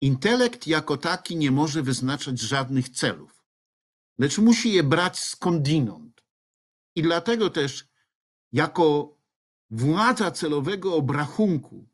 Intelekt 0.00 0.66
jako 0.66 0.96
taki 0.96 1.36
nie 1.36 1.50
może 1.50 1.82
wyznaczać 1.82 2.40
żadnych 2.40 2.88
celów 2.88 3.38
lecz 4.18 4.38
musi 4.38 4.72
je 4.72 4.82
brać 4.82 5.18
skądinąd. 5.18 6.24
I 6.94 7.02
dlatego 7.02 7.50
też 7.50 7.88
jako 8.52 9.16
władza 9.70 10.30
celowego 10.30 10.94
obrachunku 10.94 11.88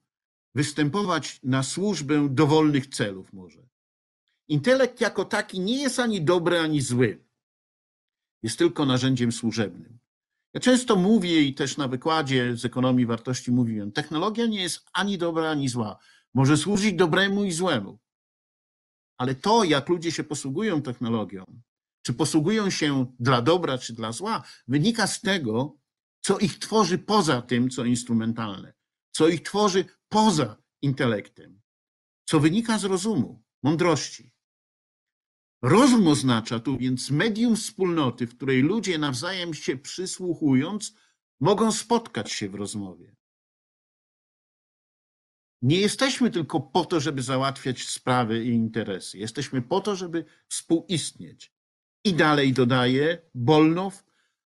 występować 0.55 1.40
na 1.42 1.62
służbę 1.62 2.29
dowolnych 2.31 2.87
celów 2.87 3.33
może. 3.33 3.68
Intelekt 4.48 5.00
jako 5.00 5.24
taki 5.24 5.61
nie 5.61 5.83
jest 5.83 6.00
ani 6.00 6.22
dobry, 6.22 6.59
ani 6.59 6.81
zły. 6.81 7.24
Jest 8.42 8.59
tylko 8.59 8.87
narzędziem 8.87 9.33
służebnym. 9.33 9.98
Ja 10.55 10.61
często 10.61 10.97
mówię 10.97 11.43
i 11.43 11.55
też 11.55 11.77
na 11.77 11.88
wykładzie 11.88 12.57
z 12.57 12.64
ekonomii 12.64 13.07
wartości 13.07 13.53
mówiłem, 13.53 13.93
technologia 13.93 14.47
nie 14.47 14.62
jest 14.62 14.85
ani 14.93 15.19
dobra, 15.19 15.51
ani 15.51 15.69
zła. 15.69 15.99
Może 16.35 16.57
służyć 16.57 16.93
dobremu 16.93 17.45
i 17.45 17.53
złemu. 17.53 17.99
Ale 19.19 19.35
to, 19.35 19.64
jak 19.64 19.88
ludzie 19.88 20.12
się 20.12 20.25
posługują 20.25 20.83
technologią, 20.83 21.45
czy 22.03 22.14
posługują 22.14 22.71
się 22.71 23.07
dla 23.19 23.43
dobra, 23.43 23.79
czy 23.79 23.93
dla 23.93 24.12
zła, 24.12 24.43
wynika 24.69 25.07
z 25.07 25.21
tego, 25.21 25.77
co 26.21 26.38
ich 26.38 26.59
tworzy 26.59 26.99
poza 26.99 27.43
tym, 27.43 27.71
co 27.71 27.85
instrumentalne, 27.85 28.75
co 29.11 29.29
ich 29.29 29.43
tworzy 29.43 29.85
poza 30.09 30.57
intelektem, 30.83 31.61
co 32.25 32.40
wynika 32.40 32.79
z 32.79 32.85
rozumu, 32.85 33.43
mądrości. 33.62 34.34
Rozum 35.66 36.09
oznacza 36.09 36.61
tu 36.61 36.79
więc 36.79 37.11
medium 37.11 37.57
wspólnoty, 37.57 38.27
w 38.27 38.37
której 38.37 38.62
ludzie 38.62 38.98
nawzajem 38.98 39.55
się 39.55 39.77
przysłuchując, 39.77 40.94
mogą 41.40 41.72
spotkać 41.72 42.33
się 42.33 42.48
w 42.48 42.55
rozmowie. 42.55 43.16
Nie 45.62 45.81
jesteśmy 45.81 46.31
tylko 46.31 46.61
po 46.61 46.85
to, 46.85 47.00
żeby 47.00 47.22
załatwiać 47.22 47.88
sprawy 47.88 48.44
i 48.44 48.48
interesy. 48.48 49.18
Jesteśmy 49.18 49.62
po 49.62 49.81
to, 49.81 49.96
żeby 49.96 50.24
współistnieć. 50.48 51.53
I 52.05 52.14
dalej 52.14 52.53
dodaje 52.53 53.22
Bolnow, 53.35 54.05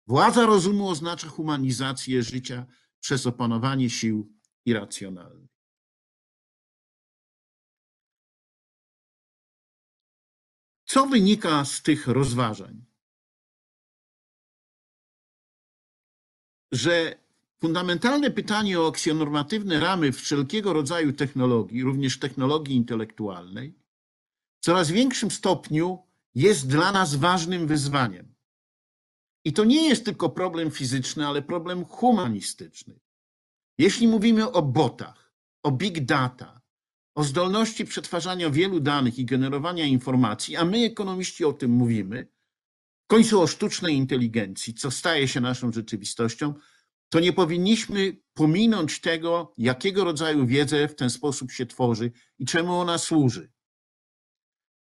władza 0.07 0.45
rozumu 0.45 0.89
oznacza 0.89 1.27
humanizację 1.27 2.23
życia 2.23 2.65
przez 2.99 3.27
opanowanie 3.27 3.89
sił 3.89 4.33
irracjonalnych. 4.65 5.52
Co 10.93 11.07
wynika 11.07 11.65
z 11.65 11.81
tych 11.81 12.07
rozważań? 12.07 12.85
Że 16.71 17.15
fundamentalne 17.61 18.31
pytanie 18.31 18.79
o 18.79 18.87
aksjonormatywne 18.87 19.79
ramy 19.79 20.11
wszelkiego 20.11 20.73
rodzaju 20.73 21.13
technologii, 21.13 21.83
również 21.83 22.19
technologii 22.19 22.75
intelektualnej, 22.75 23.73
w 24.59 24.65
coraz 24.65 24.91
większym 24.91 25.31
stopniu 25.31 26.03
jest 26.35 26.67
dla 26.67 26.91
nas 26.91 27.15
ważnym 27.15 27.67
wyzwaniem. 27.67 28.35
I 29.45 29.53
to 29.53 29.63
nie 29.63 29.89
jest 29.89 30.05
tylko 30.05 30.29
problem 30.29 30.71
fizyczny, 30.71 31.27
ale 31.27 31.41
problem 31.41 31.85
humanistyczny. 31.85 32.99
Jeśli 33.77 34.07
mówimy 34.07 34.51
o 34.51 34.61
botach, 34.61 35.33
o 35.63 35.71
big 35.71 36.05
data, 36.05 36.61
o 37.15 37.23
zdolności 37.23 37.85
przetwarzania 37.85 38.49
wielu 38.49 38.79
danych 38.79 39.19
i 39.19 39.25
generowania 39.25 39.85
informacji, 39.85 40.55
a 40.55 40.65
my, 40.65 40.77
ekonomiści, 40.77 41.45
o 41.45 41.53
tym 41.53 41.71
mówimy, 41.71 42.27
w 43.03 43.07
końcu 43.07 43.41
o 43.41 43.47
sztucznej 43.47 43.95
inteligencji, 43.95 44.73
co 44.73 44.91
staje 44.91 45.27
się 45.27 45.41
naszą 45.41 45.71
rzeczywistością, 45.71 46.53
to 47.09 47.19
nie 47.19 47.33
powinniśmy 47.33 48.17
pominąć 48.33 49.01
tego, 49.01 49.53
jakiego 49.57 50.03
rodzaju 50.03 50.45
wiedzę 50.45 50.87
w 50.87 50.95
ten 50.95 51.09
sposób 51.09 51.51
się 51.51 51.65
tworzy 51.65 52.11
i 52.39 52.45
czemu 52.45 52.73
ona 52.73 52.97
służy. 52.97 53.51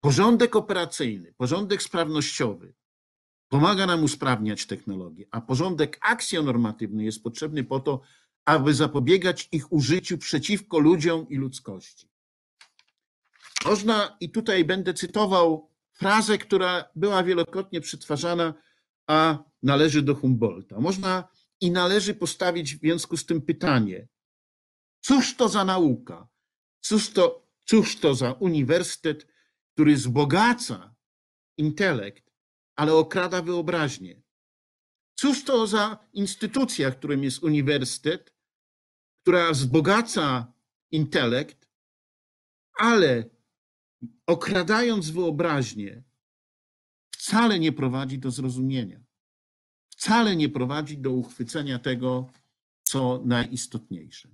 Porządek 0.01 0.57
operacyjny, 0.57 1.35
porządek 1.37 1.83
sprawnościowy 1.83 2.75
pomaga 3.49 3.87
nam 3.87 4.05
usprawniać 4.05 4.67
technologię, 4.67 5.27
a 5.31 5.41
porządek 5.41 5.99
akcjonormatywny 6.01 7.05
jest 7.05 7.23
potrzebny 7.23 7.65
po 7.65 7.81
to, 7.81 8.01
aby 8.45 8.75
zapobiegać 8.75 9.49
ich 9.53 9.73
użyciu 9.73 10.19
przeciwko 10.19 10.79
ludziom 10.79 11.29
i 11.29 11.37
ludzkości. 11.37 12.12
Można, 13.65 14.17
i 14.21 14.31
tutaj 14.31 14.65
będę 14.65 14.95
cytował 14.95 15.71
frazę, 15.93 16.39
która 16.39 16.85
była 16.97 17.23
wielokrotnie 17.23 17.81
przetwarzana, 17.81 18.55
a 19.07 19.39
należy 19.63 20.03
do 20.03 20.15
Humboldta. 20.15 20.81
Można 20.81 21.29
i 21.61 21.71
należy 21.71 22.15
postawić 22.15 22.77
w 22.77 22.81
związku 22.81 23.17
z 23.17 23.27
tym 23.27 23.43
pytanie: 23.43 24.09
cóż 25.01 25.37
to 25.37 25.49
za 25.49 25.65
nauka? 25.65 26.29
Cóż 26.81 27.11
to, 27.11 27.49
cóż 27.65 27.97
to 27.97 28.15
za 28.15 28.33
uniwersytet, 28.33 29.27
który 29.73 29.95
wzbogaca 29.95 30.95
intelekt, 31.57 32.31
ale 32.77 32.95
okrada 32.95 33.43
wyobraźnię? 33.43 34.23
Cóż 35.15 35.45
to 35.45 35.67
za 35.67 35.99
instytucja, 36.13 36.91
którym 36.91 37.25
jest 37.25 37.43
uniwersytet, 37.43 38.35
która 39.23 39.53
wzbogaca 39.53 40.53
intelekt, 40.91 41.69
ale 42.79 43.32
okradając 44.27 45.11
wyobraźnię, 45.11 46.03
wcale 47.11 47.59
nie 47.59 47.73
prowadzi 47.73 48.19
do 48.19 48.31
zrozumienia, 48.31 49.01
wcale 49.89 50.37
nie 50.37 50.49
prowadzi 50.49 50.99
do 50.99 51.11
uchwycenia 51.11 51.79
tego, 51.79 52.31
co 52.83 53.23
najistotniejsze. 53.25 54.29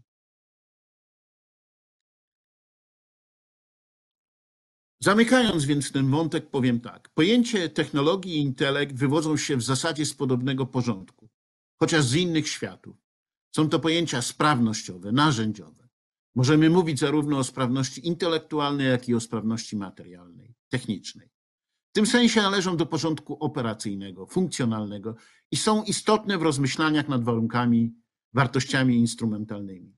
Zamykając 5.01 5.65
więc 5.65 5.93
ten 5.93 6.11
wątek, 6.11 6.51
powiem 6.51 6.81
tak. 6.81 7.09
Pojęcie 7.09 7.69
technologii 7.69 8.37
i 8.37 8.41
intelekt 8.41 8.97
wywodzą 8.97 9.37
się 9.37 9.57
w 9.57 9.63
zasadzie 9.63 10.07
z 10.07 10.15
podobnego 10.15 10.67
porządku, 10.67 11.29
chociaż 11.81 12.05
z 12.05 12.15
innych 12.15 12.49
światów. 12.49 12.97
Są 13.57 13.69
to 13.69 13.81
pojęcia 13.81 14.23
sprawnościowe, 14.23 15.13
narzędziowe. 15.13 15.88
Możemy 16.39 16.71
mówić 16.71 16.99
zarówno 16.99 17.39
o 17.39 17.45
sprawności 17.45 18.07
intelektualnej, 18.07 18.89
jak 18.89 19.09
i 19.09 19.15
o 19.15 19.21
sprawności 19.21 19.77
materialnej, 19.77 20.55
technicznej. 20.69 21.29
W 21.91 21.93
tym 21.93 22.07
sensie 22.07 22.43
należą 22.43 22.77
do 22.77 22.87
porządku 22.87 23.37
operacyjnego, 23.41 24.27
funkcjonalnego 24.27 25.15
i 25.51 25.57
są 25.57 25.83
istotne 25.83 26.39
w 26.39 26.43
rozmyślaniach 26.43 27.09
nad 27.09 27.25
warunkami, 27.25 27.95
wartościami 28.33 28.97
instrumentalnymi. 28.97 29.97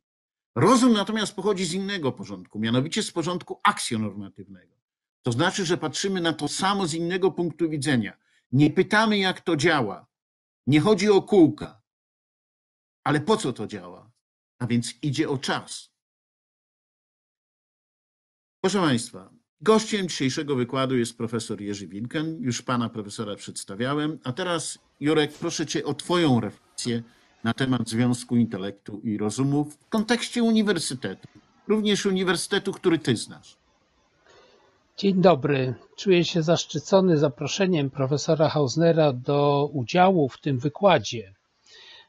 Rozum 0.56 0.92
natomiast 0.92 1.34
pochodzi 1.34 1.64
z 1.64 1.72
innego 1.72 2.12
porządku, 2.12 2.58
mianowicie 2.58 3.02
z 3.02 3.12
porządku 3.12 3.60
aksjonormatywnego. 3.62 4.76
To 5.22 5.32
znaczy, 5.32 5.66
że 5.66 5.76
patrzymy 5.76 6.20
na 6.20 6.32
to 6.32 6.48
samo 6.48 6.86
z 6.86 6.94
innego 6.94 7.30
punktu 7.30 7.68
widzenia. 7.68 8.16
Nie 8.52 8.70
pytamy, 8.70 9.18
jak 9.18 9.40
to 9.40 9.56
działa. 9.56 10.06
Nie 10.66 10.80
chodzi 10.80 11.10
o 11.10 11.22
kółka. 11.22 11.82
Ale 13.04 13.20
po 13.20 13.36
co 13.36 13.52
to 13.52 13.66
działa? 13.66 14.10
A 14.58 14.66
więc 14.66 14.94
idzie 15.02 15.28
o 15.28 15.38
czas. 15.38 15.89
Proszę 18.60 18.78
Państwa, 18.78 19.30
gościem 19.60 20.08
dzisiejszego 20.08 20.56
wykładu 20.56 20.96
jest 20.96 21.16
profesor 21.16 21.60
Jerzy 21.60 21.86
Wilken. 21.86 22.36
Już 22.40 22.62
pana 22.62 22.88
profesora 22.88 23.36
przedstawiałem. 23.36 24.18
A 24.24 24.32
teraz, 24.32 24.78
Jurek, 25.00 25.32
proszę 25.32 25.66
cię 25.66 25.84
o 25.84 25.94
twoją 25.94 26.40
refleksję 26.40 27.02
na 27.44 27.54
temat 27.54 27.88
związku 27.88 28.36
intelektu 28.36 29.00
i 29.04 29.18
rozumu 29.18 29.64
w 29.64 29.88
kontekście 29.88 30.42
uniwersytetu. 30.42 31.28
Również 31.68 32.06
uniwersytetu, 32.06 32.72
który 32.72 32.98
ty 32.98 33.16
znasz. 33.16 33.56
Dzień 34.96 35.20
dobry. 35.20 35.74
Czuję 35.96 36.24
się 36.24 36.42
zaszczycony 36.42 37.18
zaproszeniem 37.18 37.90
profesora 37.90 38.48
Hausnera 38.48 39.12
do 39.12 39.70
udziału 39.72 40.28
w 40.28 40.40
tym 40.40 40.58
wykładzie. 40.58 41.34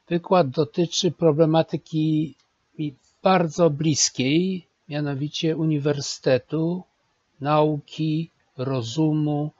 Wykład 0.08 0.50
dotyczy 0.50 1.10
problematyki 1.10 2.36
mi 2.78 2.96
bardzo 3.22 3.70
bliskiej, 3.70 4.66
mianowicie 4.88 5.56
uniwersytetu, 5.56 6.82
nauki, 7.40 8.30
rozumu 8.56 9.50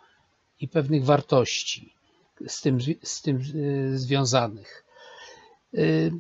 i 0.61 0.69
pewnych 0.69 1.05
wartości 1.05 1.93
z 2.47 2.61
tym, 2.61 2.79
z 3.03 3.23
tym 3.23 3.41
y, 3.55 3.99
związanych. 3.99 4.85
Y, 5.75 6.13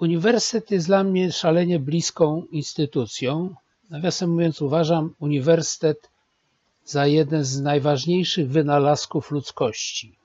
uniwersytet 0.00 0.70
jest 0.70 0.86
dla 0.86 1.04
mnie 1.04 1.32
szalenie 1.32 1.78
bliską 1.78 2.46
instytucją. 2.50 3.54
Nawiasem 3.90 4.30
mówiąc, 4.30 4.62
uważam 4.62 5.14
uniwersytet 5.18 6.10
za 6.84 7.06
jeden 7.06 7.44
z 7.44 7.60
najważniejszych 7.60 8.50
wynalazków 8.50 9.30
ludzkości. 9.30 10.18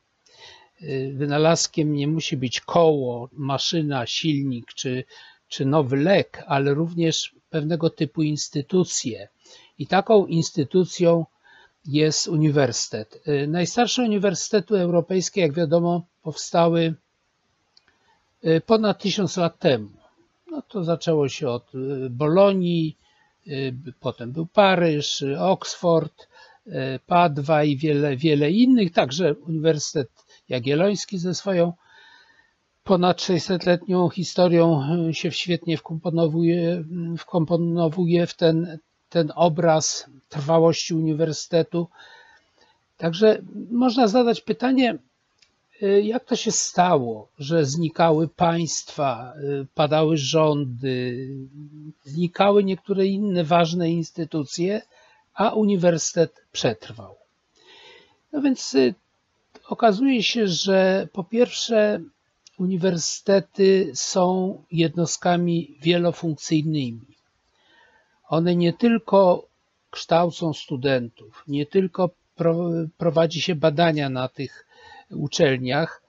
Y, 0.82 1.13
wynalazkiem 1.15 1.93
nie 1.93 2.08
musi 2.08 2.38
być 2.38 2.62
koło, 2.62 3.30
maszyna, 3.34 4.06
silnik 4.06 4.74
czy, 4.74 5.04
czy 5.47 5.65
nowy 5.65 5.97
lek, 5.97 6.43
ale 6.47 6.74
również 6.74 7.36
pewnego 7.51 7.89
typu 7.89 8.21
instytucje. 8.23 9.27
I 9.79 9.87
taką 9.87 10.25
instytucją 10.25 11.25
jest 11.85 12.27
uniwersytet. 12.27 13.21
Y, 13.27 13.47
najstarsze 13.47 14.03
uniwersytety 14.03 14.77
europejskie, 14.79 15.41
jak 15.41 15.53
wiadomo, 15.53 16.05
powstały 16.23 16.93
y, 18.45 18.61
ponad 18.65 19.01
tysiąc 19.01 19.37
lat 19.37 19.59
temu. 19.59 19.89
No 20.51 20.61
to 20.61 20.83
zaczęło 20.83 21.29
się 21.29 21.49
od 21.49 21.71
Bolonii, 22.09 22.97
potem 23.99 24.31
był 24.31 24.45
Paryż, 24.45 25.23
Oxford, 25.39 26.27
Padwa 27.07 27.63
i 27.63 27.77
wiele, 27.77 28.17
wiele 28.17 28.51
innych, 28.51 28.93
także 28.93 29.35
Uniwersytet 29.35 30.09
Jagielloński 30.49 31.17
ze 31.17 31.35
swoją 31.35 31.73
ponad 32.84 33.17
600-letnią 33.17 34.10
historią 34.10 34.82
się 35.12 35.32
świetnie 35.32 35.78
wkomponowuje, 35.78 36.84
wkomponowuje 37.17 38.28
w 38.28 38.34
ten, 38.34 38.78
ten 39.10 39.32
obraz 39.36 40.10
trwałości 40.30 40.94
uniwersytetu. 40.94 41.88
Także 42.98 43.41
można 43.72 44.08
zadać 44.08 44.41
pytanie, 44.41 44.98
jak 46.04 46.26
to 46.26 46.36
się 46.36 46.52
stało, 46.52 47.28
że 47.39 47.65
znikały 47.65 48.28
państwa, 48.28 49.34
padały 49.76 50.17
rządy, 50.17 51.28
znikały 52.04 52.63
niektóre 52.63 53.06
inne 53.06 53.44
ważne 53.44 53.91
instytucje, 53.91 54.82
a 55.34 55.50
uniwersytet 55.50 56.46
przetrwał. 56.52 57.15
No 58.32 58.41
więc 58.41 58.78
okazuje 59.67 60.24
się, 60.24 60.48
że 60.48 61.08
po 61.13 61.24
pierwsze 61.24 62.02
uniwersytety 62.62 63.91
są 63.93 64.63
jednostkami 64.71 65.78
wielofunkcyjnymi. 65.82 67.15
One 68.30 68.56
nie 68.56 68.74
tylko 68.74 69.45
kształcą 69.89 70.54
studentów, 70.54 71.43
nie 71.47 71.65
tylko 71.65 72.10
prowadzi 72.97 73.41
się 73.41 73.56
badania 73.56 74.10
na 74.10 74.28
tych 74.28 74.65
uczelniach, 75.10 76.02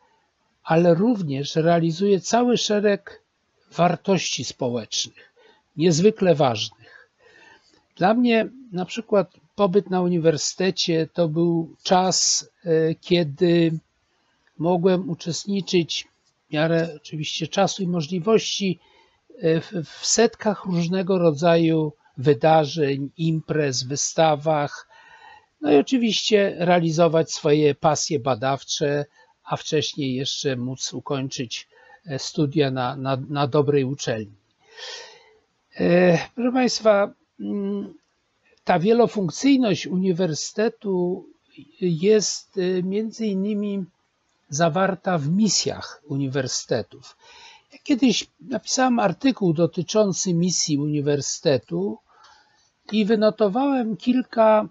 ale 0.64 0.94
również 0.94 1.56
realizuje 1.56 2.20
cały 2.20 2.58
szereg 2.58 3.22
wartości 3.72 4.44
społecznych, 4.44 5.32
niezwykle 5.76 6.34
ważnych. 6.34 7.08
Dla 7.96 8.14
mnie 8.14 8.48
na 8.72 8.84
przykład 8.84 9.30
pobyt 9.54 9.90
na 9.90 10.00
uniwersytecie 10.00 11.08
to 11.12 11.28
był 11.28 11.76
czas, 11.82 12.48
e, 12.64 12.94
kiedy 12.94 13.78
mogłem 14.58 15.10
uczestniczyć 15.10 16.11
w 16.52 16.54
miarę 16.54 16.88
oczywiście 16.96 17.48
czasu 17.48 17.82
i 17.82 17.86
możliwości 17.86 18.78
e, 19.38 19.60
w 19.84 20.06
setkach 20.06 20.64
różnego 20.64 21.18
rodzaju 21.18 21.92
wydarzeń, 22.16 23.10
imprez, 23.16 23.82
wystawach, 23.82 24.88
no 25.60 25.72
i 25.72 25.76
oczywiście 25.76 26.54
realizować 26.58 27.32
swoje 27.32 27.74
pasje 27.74 28.18
badawcze, 28.18 29.04
a 29.44 29.56
wcześniej 29.56 30.14
jeszcze 30.14 30.56
móc 30.56 30.92
ukończyć 30.92 31.68
e, 32.06 32.18
studia 32.18 32.70
na, 32.70 32.96
na, 32.96 33.16
na 33.28 33.46
dobrej 33.46 33.84
uczelni. 33.84 34.36
Proszę 36.34 36.52
Państwa, 36.52 37.12
Mm, 37.42 37.94
ta 38.64 38.78
wielofunkcyjność 38.78 39.86
uniwersytetu 39.86 41.26
jest 41.80 42.60
między 42.82 43.26
innymi 43.26 43.84
zawarta 44.52 45.18
w 45.18 45.28
misjach 45.28 46.02
uniwersytetów. 46.06 47.16
Ja 47.72 47.78
kiedyś 47.84 48.26
napisałem 48.40 48.98
artykuł 48.98 49.52
dotyczący 49.52 50.34
misji 50.34 50.78
uniwersytetu 50.78 51.98
i 52.92 53.04
wynotowałem 53.04 53.96
kilka 53.96 54.68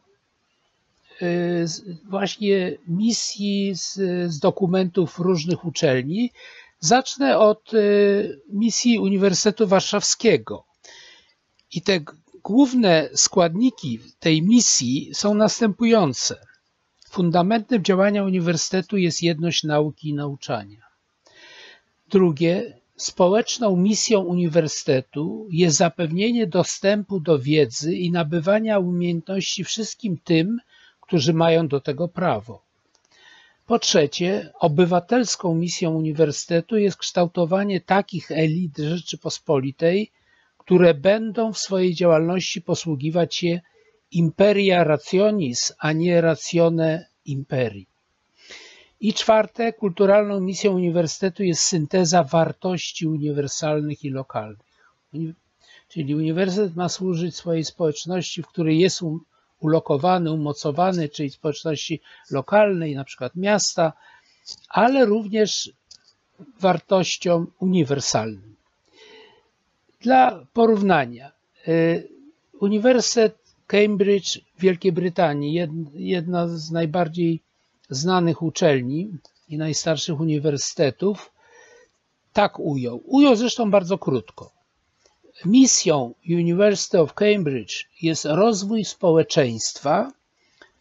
y, 1.22 1.66
właśnie 2.10 2.78
misji 2.88 3.76
z, 3.76 3.94
z 4.34 4.40
dokumentów 4.40 5.20
różnych 5.20 5.66
uczelni. 5.66 6.32
Zacznę 6.80 7.38
od 7.38 7.74
y, 7.74 8.42
misji 8.50 9.00
Uniwersytetu 9.00 9.68
Warszawskiego. 9.68 10.66
I 11.74 11.82
te 11.82 12.00
główne 12.44 13.10
składniki 13.16 14.00
tej 14.20 14.42
misji 14.42 15.12
są 15.14 15.34
następujące. 15.34 16.51
Fundamentem 17.12 17.84
działania 17.84 18.24
uniwersytetu 18.24 18.98
jest 18.98 19.24
jedność 19.24 19.64
nauki 19.64 20.10
i 20.10 20.14
nauczania. 20.14 20.82
Drugie, 22.10 22.78
społeczną 22.98 23.76
misją 23.76 24.20
uniwersytetu 24.20 25.48
jest 25.52 25.78
zapewnienie 25.78 26.48
dostępu 26.48 27.20
do 27.20 27.40
wiedzy 27.40 27.96
i 27.96 28.12
nabywania 28.12 28.80
umiejętności 28.80 29.64
wszystkim 29.64 30.18
tym, 30.24 30.60
którzy 31.02 31.34
mają 31.34 31.68
do 31.68 31.82
tego 31.82 32.08
prawo. 32.08 32.62
Po 33.68 33.80
trzecie, 33.80 34.50
obywatelską 34.60 35.56
misją 35.56 35.92
uniwersytetu 35.92 36.78
jest 36.78 36.98
kształtowanie 36.98 37.82
takich 37.82 38.32
elit 38.32 38.78
Rzeczypospolitej, 38.78 40.12
które 40.58 40.94
będą 40.94 41.54
w 41.54 41.58
swojej 41.58 41.96
działalności 41.96 42.62
posługiwać 42.62 43.36
się 43.36 43.62
imperia 44.12 44.84
rationis, 44.84 45.74
a 45.80 45.92
nie 45.92 46.22
ratione 46.22 47.06
imperii. 47.26 47.88
I 49.02 49.14
czwarte, 49.14 49.74
kulturalną 49.74 50.40
misją 50.40 50.76
uniwersytetu 50.76 51.44
jest 51.44 51.62
synteza 51.62 52.24
wartości 52.24 53.08
uniwersalnych 53.08 54.06
i 54.06 54.10
lokalnych. 54.10 54.68
Czyli 55.88 56.16
uniwersytet 56.16 56.76
ma 56.76 56.90
służyć 56.90 57.36
swojej 57.36 57.66
społeczności, 57.66 58.44
w 58.44 58.48
której 58.48 58.80
jest 58.80 59.02
um, 59.02 59.20
ulokowany, 59.60 60.32
umocowany, 60.32 61.10
czyli 61.10 61.30
społeczności 61.30 62.02
lokalnej, 62.32 62.96
na 62.96 63.04
przykład 63.04 63.36
miasta, 63.36 63.94
ale 64.70 65.06
również 65.06 65.72
wartościom 66.60 67.52
uniwersalnym. 67.60 68.56
Dla 70.02 70.46
porównania, 70.54 71.32
y, 71.68 72.12
Uniwersytet 72.62 73.38
Cambridge 73.72 74.40
w 74.58 74.62
Wielkiej 74.62 74.92
Brytanii, 74.92 75.60
jedna 75.94 76.48
z 76.48 76.72
najbardziej 76.72 77.42
znanych 77.90 78.42
uczelni 78.42 79.12
i 79.50 79.58
najstarszych 79.58 80.20
uniwersytetów, 80.20 81.32
tak 82.34 82.60
ujął. 82.60 83.02
Ujął 83.06 83.36
zresztą 83.36 83.72
bardzo 83.72 83.98
krótko. 83.98 84.52
Misją 85.46 86.14
University 86.30 87.00
of 87.00 87.14
Cambridge 87.14 87.88
jest 88.02 88.26
rozwój 88.26 88.86
społeczeństwa 88.86 90.12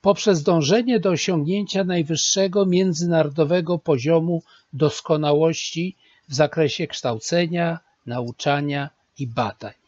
poprzez 0.01 0.43
dążenie 0.43 1.01
do 1.01 1.11
osiągnięcia 1.11 1.85
najwyższego 1.85 2.67
międzynarodowego 2.67 3.79
poziomu 3.79 4.43
doskonałości 4.73 5.97
w 6.29 6.35
zakresie 6.35 6.87
kształcenia, 6.87 7.79
nauczania 8.07 8.91
i 9.19 9.27
badań. 9.27 9.80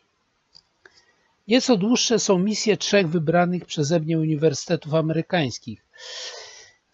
Nieco 1.49 1.77
dłuższe 1.77 2.19
są 2.19 2.39
misje 2.39 2.77
trzech 2.77 3.09
wybranych 3.09 3.65
przeze 3.67 4.01
mnie 4.01 4.19
uniwersytetów 4.19 4.95
amerykańskich. 4.95 5.87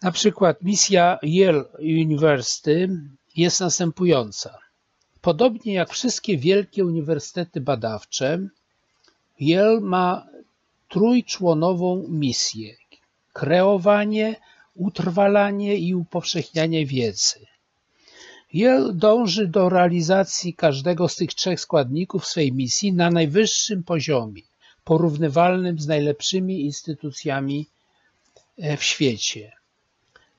Na 0.01 0.11
przykład 0.11 0.61
misja 0.61 1.19
Yale 1.23 1.63
University 1.79 2.89
jest 3.35 3.59
następująca. 3.59 4.57
Podobnie 5.21 5.73
jak 5.73 5.89
wszystkie 5.89 6.37
wielkie 6.37 6.85
uniwersytety 6.85 7.61
badawcze, 7.61 8.47
Yale 9.39 9.79
ma 9.79 10.27
trójczłonową 10.89 12.05
misję: 12.09 12.75
kreowanie, 13.33 14.35
utrwalanie 14.75 15.75
i 15.75 15.95
upowszechnianie 15.95 16.85
wiedzy. 16.85 17.45
Yale 18.53 18.93
dąży 18.93 19.47
do 19.47 19.69
realizacji 19.69 20.53
każdego 20.53 21.07
z 21.07 21.15
tych 21.15 21.33
trzech 21.33 21.59
składników 21.59 22.27
swej 22.27 22.53
misji 22.53 22.93
na 22.93 23.09
najwyższym 23.09 23.83
poziomie, 23.83 24.41
porównywalnym 24.83 25.79
z 25.79 25.87
najlepszymi 25.87 26.61
instytucjami 26.61 27.67
e, 28.57 28.77
w 28.77 28.83
świecie. 28.83 29.51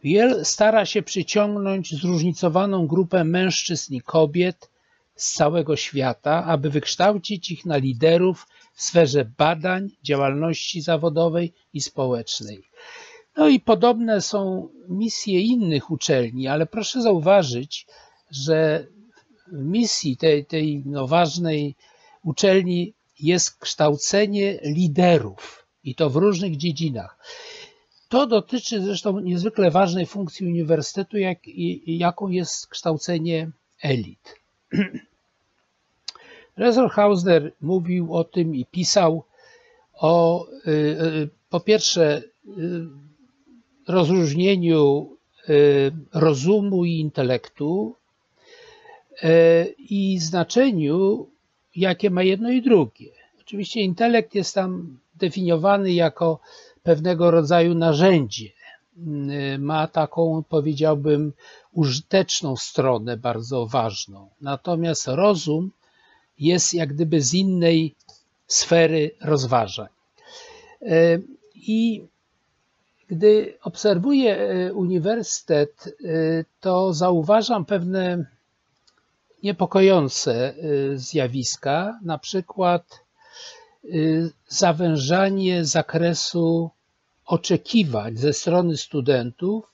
Yale 0.04 0.44
stara 0.44 0.86
się 0.86 1.02
przyciągnąć 1.02 1.94
zróżnicowaną 2.00 2.86
grupę 2.86 3.24
mężczyzn 3.24 3.94
i 3.94 4.00
kobiet 4.00 4.70
z 5.16 5.32
całego 5.32 5.76
świata, 5.76 6.44
aby 6.44 6.70
wykształcić 6.70 7.50
ich 7.50 7.66
na 7.66 7.76
liderów 7.76 8.46
w 8.74 8.82
sferze 8.82 9.24
badań, 9.38 9.90
działalności 10.02 10.80
zawodowej 10.80 11.52
i 11.72 11.80
społecznej. 11.80 12.62
No 13.36 13.48
i 13.48 13.60
podobne 13.60 14.20
są 14.20 14.68
misje 14.88 15.40
innych 15.40 15.90
uczelni, 15.90 16.48
ale 16.48 16.66
proszę 16.66 17.02
zauważyć, 17.02 17.86
że 18.30 18.86
w 19.52 19.64
misji 19.64 20.16
tej, 20.16 20.46
tej 20.46 20.82
no 20.86 21.06
ważnej 21.06 21.74
uczelni 22.24 22.92
jest 23.20 23.58
kształcenie 23.58 24.58
liderów 24.62 25.66
i 25.84 25.94
to 25.94 26.10
w 26.10 26.16
różnych 26.16 26.56
dziedzinach. 26.56 27.18
To 28.08 28.26
dotyczy 28.26 28.82
zresztą 28.82 29.20
niezwykle 29.20 29.70
ważnej 29.70 30.06
funkcji 30.06 30.46
uniwersytetu, 30.46 31.18
jak, 31.18 31.38
jaką 31.86 32.28
jest 32.28 32.66
kształcenie 32.66 33.50
elit. 33.82 34.34
Profesor 36.54 36.90
Hausner 36.90 37.52
mówił 37.60 38.14
o 38.14 38.24
tym 38.24 38.54
i 38.54 38.64
pisał 38.64 39.24
o 39.94 40.46
y, 40.66 40.70
y, 40.70 41.28
po 41.50 41.60
pierwsze 41.60 42.22
y, 42.46 43.09
rozróżnieniu 43.88 45.16
rozumu 46.14 46.84
i 46.84 46.98
intelektu 46.98 47.94
i 49.78 50.18
znaczeniu, 50.18 51.26
jakie 51.76 52.10
ma 52.10 52.22
jedno 52.22 52.50
i 52.50 52.62
drugie. 52.62 53.10
Oczywiście 53.40 53.80
intelekt 53.80 54.34
jest 54.34 54.54
tam 54.54 54.98
definiowany 55.14 55.92
jako 55.92 56.40
pewnego 56.82 57.30
rodzaju 57.30 57.74
narzędzie. 57.74 58.48
Ma 59.58 59.86
taką, 59.86 60.44
powiedziałbym, 60.48 61.32
użyteczną 61.72 62.56
stronę 62.56 63.16
bardzo 63.16 63.66
ważną. 63.66 64.28
Natomiast 64.40 65.06
rozum 65.08 65.70
jest 66.38 66.74
jak 66.74 66.94
gdyby 66.94 67.20
z 67.22 67.34
innej 67.34 67.94
sfery 68.46 69.10
rozważań. 69.20 69.88
E, 70.82 71.18
I 71.54 72.02
gdy 73.10 73.58
obserwuję 73.62 74.36
e, 74.38 74.72
uniwersytet, 74.72 75.86
e, 75.86 76.10
to 76.60 76.92
zauważam 76.92 77.64
pewne 77.64 78.24
niepokojące 79.42 80.54
zjawiska, 80.94 81.98
na 82.02 82.18
przykład 82.18 83.04
zawężanie 84.48 85.64
zakresu 85.64 86.70
oczekiwań 87.26 88.16
ze 88.16 88.32
strony 88.32 88.76
studentów 88.76 89.70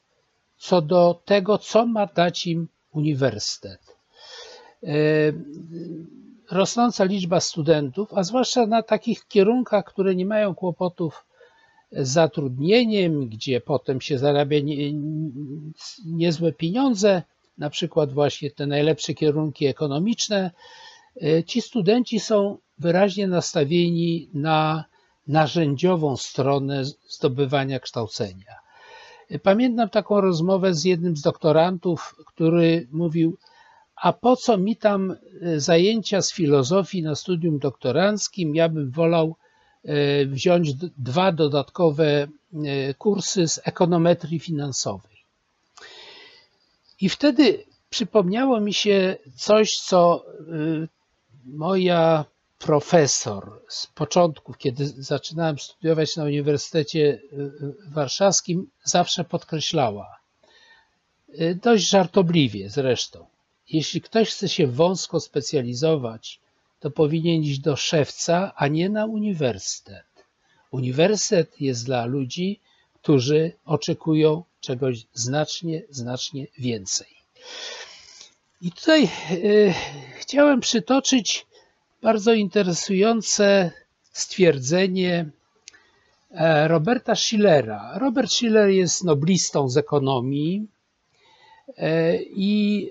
co 0.58 0.82
do 0.82 1.22
tego, 1.24 1.58
co 1.58 1.86
ma 1.86 2.06
dać 2.06 2.46
im 2.46 2.68
uniwersytet. 2.92 3.96
Rosnąca 6.50 7.04
liczba 7.04 7.40
studentów, 7.40 8.14
a 8.14 8.22
zwłaszcza 8.22 8.66
na 8.66 8.82
takich 8.82 9.28
kierunkach, 9.28 9.84
które 9.84 10.14
nie 10.14 10.26
mają 10.26 10.54
kłopotów 10.54 11.24
zatrudnieniem, 11.92 13.28
gdzie 13.28 13.60
potem 13.60 14.00
się 14.00 14.18
zarabia 14.18 14.60
nie, 14.60 14.92
niezłe 16.06 16.52
pieniądze, 16.52 17.22
na 17.58 17.70
przykład 17.70 18.12
właśnie 18.12 18.50
te 18.50 18.66
najlepsze 18.66 19.14
kierunki 19.14 19.66
ekonomiczne, 19.66 20.50
e, 21.22 21.44
ci 21.44 21.62
studenci 21.62 22.20
są 22.20 22.58
wyraźnie 22.78 23.28
nastawieni 23.28 24.28
na 24.34 24.84
narzędziową 25.28 26.16
stronę 26.16 26.84
zdobywania 27.08 27.80
kształcenia. 27.80 28.54
Pamiętam 29.42 29.88
taką 29.88 30.20
rozmowę 30.20 30.74
z 30.74 30.84
jednym 30.84 31.16
z 31.16 31.22
doktorantów, 31.22 32.16
który 32.26 32.88
mówił, 32.92 33.36
a 33.96 34.12
po 34.12 34.36
co 34.36 34.58
mi 34.58 34.76
tam 34.76 35.10
e, 35.10 35.60
zajęcia 35.60 36.22
z 36.22 36.32
filozofii 36.32 37.02
na 37.02 37.14
studium 37.14 37.58
doktoranckim? 37.58 38.54
Ja 38.54 38.68
bym 38.68 38.90
wolał 38.90 39.26
e, 39.28 39.45
wziąć 40.26 40.74
dwa 40.98 41.32
dodatkowe 41.32 42.04
e, 42.06 42.94
kursy 42.94 43.48
z 43.48 43.60
ekonometrii 43.64 44.38
finansowej. 44.40 45.16
I 47.00 47.08
wtedy 47.08 47.64
przypomniało 47.90 48.60
mi 48.60 48.74
się 48.74 49.16
coś, 49.36 49.76
co 49.76 50.24
moja 51.44 52.24
profesor 52.58 53.60
z 53.68 53.86
początków, 53.86 54.58
kiedy 54.58 54.86
zaczynałem 54.86 55.58
studiować 55.58 56.16
na 56.16 56.24
Uniwersytecie 56.24 57.20
Warszawskim, 57.88 58.70
zawsze 58.84 59.24
podkreślała. 59.24 60.18
dość 61.62 61.88
żartobliwie 61.88 62.70
zresztą. 62.70 63.26
Jeśli 63.68 64.00
ktoś 64.00 64.30
chce 64.30 64.48
się 64.48 64.66
wąsko 64.66 65.20
specjalizować, 65.20 66.40
to 66.80 66.90
powinien 66.90 67.42
iść 67.42 67.58
do 67.58 67.76
szewca, 67.76 68.52
a 68.56 68.68
nie 68.68 68.88
na 68.88 69.06
uniwersytet. 69.06 70.06
Uniwersytet 70.70 71.60
jest 71.60 71.86
dla 71.86 72.04
ludzi, 72.06 72.60
którzy 72.94 73.52
oczekują 73.64 74.44
czegoś 74.60 75.06
znacznie, 75.14 75.82
znacznie 75.90 76.46
więcej. 76.58 77.06
I 78.62 78.72
tutaj 78.72 79.08
y, 79.30 79.74
chciałem 80.18 80.60
przytoczyć 80.60 81.46
bardzo 82.02 82.32
interesujące 82.32 83.70
stwierdzenie 84.12 85.30
e, 86.30 86.68
Roberta 86.68 87.14
Schillera. 87.14 87.98
Robert 87.98 88.30
Schiller 88.30 88.68
jest 88.68 89.04
noblistą 89.04 89.68
z 89.68 89.76
ekonomii 89.76 90.66
e, 91.76 92.16
i 92.22 92.90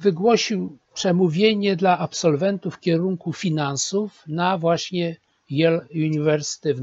wygłosił 0.00 0.78
przemówienie 0.94 1.76
dla 1.76 1.98
absolwentów 1.98 2.80
kierunku 2.80 3.32
finansów 3.32 4.22
na 4.26 4.58
właśnie 4.58 5.16
Yale 5.50 5.86
University 5.94 6.74
w, 6.74 6.82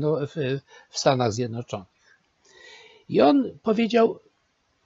w 0.89 0.99
Stanach 0.99 1.33
Zjednoczonych. 1.33 1.87
I 3.09 3.21
on 3.21 3.51
powiedział 3.63 4.19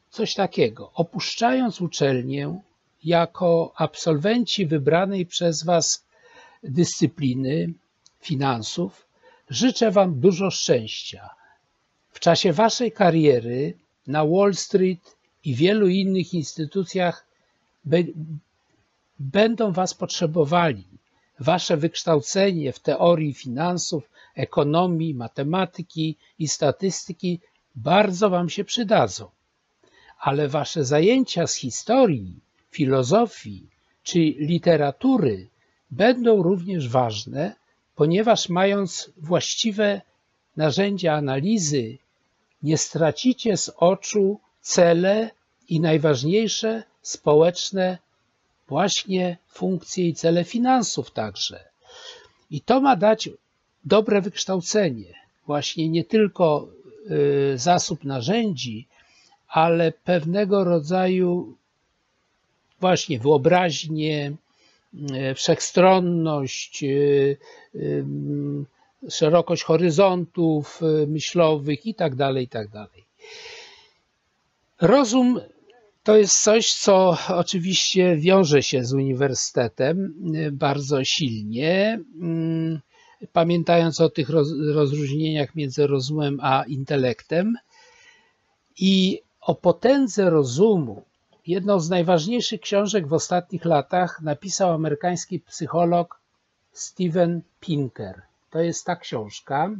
coś 0.09 0.33
takiego: 0.33 0.91
Opuszczając 0.93 1.81
uczelnię, 1.81 2.59
jako 3.03 3.73
absolwenci 3.75 4.65
wybranej 4.65 5.25
przez 5.25 5.63
Was 5.63 6.05
dyscypliny 6.63 7.73
finansów, 8.21 9.07
życzę 9.49 9.91
Wam 9.91 10.19
dużo 10.19 10.51
szczęścia. 10.51 11.29
W 12.11 12.19
czasie 12.19 12.53
Waszej 12.53 12.91
kariery 12.91 13.73
na 14.07 14.25
Wall 14.25 14.53
Street 14.55 15.15
i 15.43 15.55
wielu 15.55 15.87
innych 15.87 16.33
instytucjach 16.33 17.25
będą 19.19 19.71
Was 19.71 19.93
potrzebowali. 19.93 20.83
Wasze 21.39 21.77
wykształcenie 21.77 22.73
w 22.73 22.79
teorii 22.79 23.33
finansów, 23.33 24.09
ekonomii, 24.35 25.13
matematyki 25.13 26.15
i 26.39 26.47
statystyki 26.47 27.39
bardzo 27.75 28.29
Wam 28.29 28.49
się 28.49 28.63
przydadzą. 28.63 29.29
Ale 30.19 30.47
Wasze 30.47 30.85
zajęcia 30.85 31.47
z 31.47 31.55
historii, 31.55 32.39
filozofii 32.71 33.67
czy 34.03 34.19
literatury 34.19 35.47
będą 35.91 36.43
również 36.43 36.89
ważne, 36.89 37.55
ponieważ 37.95 38.49
mając 38.49 39.11
właściwe 39.17 40.01
narzędzia 40.57 41.13
analizy, 41.13 41.97
nie 42.63 42.77
stracicie 42.77 43.57
z 43.57 43.71
oczu 43.77 44.39
cele 44.61 45.31
i 45.69 45.79
najważniejsze 45.79 46.83
społeczne 47.01 47.97
właśnie 48.67 49.37
funkcje 49.47 50.07
i 50.07 50.13
cele 50.13 50.43
finansów 50.43 51.11
także. 51.11 51.63
I 52.51 52.61
to 52.61 52.81
ma 52.81 52.95
dać 52.95 53.29
dobre 53.85 54.21
wykształcenie, 54.21 55.13
właśnie 55.45 55.89
nie 55.89 56.03
tylko 56.03 56.67
y, 57.53 57.57
zasób 57.57 58.03
narzędzi, 58.03 58.87
ale 59.47 59.91
pewnego 59.91 60.63
rodzaju 60.63 61.55
właśnie 62.79 63.19
wyobraźnię, 63.19 64.33
y, 65.31 65.35
wszechstronność, 65.35 66.83
y, 66.83 67.37
szerokość 69.09 69.63
horyzontów 69.63 70.81
myślowych 71.07 71.85
i 71.85 71.93
tak 71.93 72.15
dalej, 72.15 72.43
i 72.43 72.47
tak. 72.47 72.67
Rozum 74.81 75.39
to 76.05 76.17
jest 76.17 76.43
coś, 76.43 76.73
co 76.73 77.17
oczywiście 77.27 78.15
wiąże 78.17 78.63
się 78.63 78.85
z 78.85 78.93
uniwersytetem 78.93 80.13
y, 80.35 80.51
bardzo 80.51 81.03
silnie. 81.03 81.99
Mm, 82.21 82.79
pamiętając 83.33 84.01
o 84.01 84.09
tych 84.09 84.29
rozróżnieniach 84.73 85.55
między 85.55 85.87
rozumem 85.87 86.39
a 86.41 86.63
intelektem 86.67 87.55
i 88.79 89.21
o 89.41 89.55
potędze 89.55 90.29
rozumu, 90.29 91.03
jedną 91.47 91.79
z 91.79 91.89
najważniejszych 91.89 92.61
książek 92.61 93.07
w 93.07 93.13
ostatnich 93.13 93.65
latach 93.65 94.21
napisał 94.21 94.71
amerykański 94.71 95.39
psycholog 95.39 96.19
Steven 96.73 97.41
Pinker. 97.59 98.21
To 98.49 98.59
jest 98.59 98.85
ta 98.85 98.95
książka. 98.95 99.71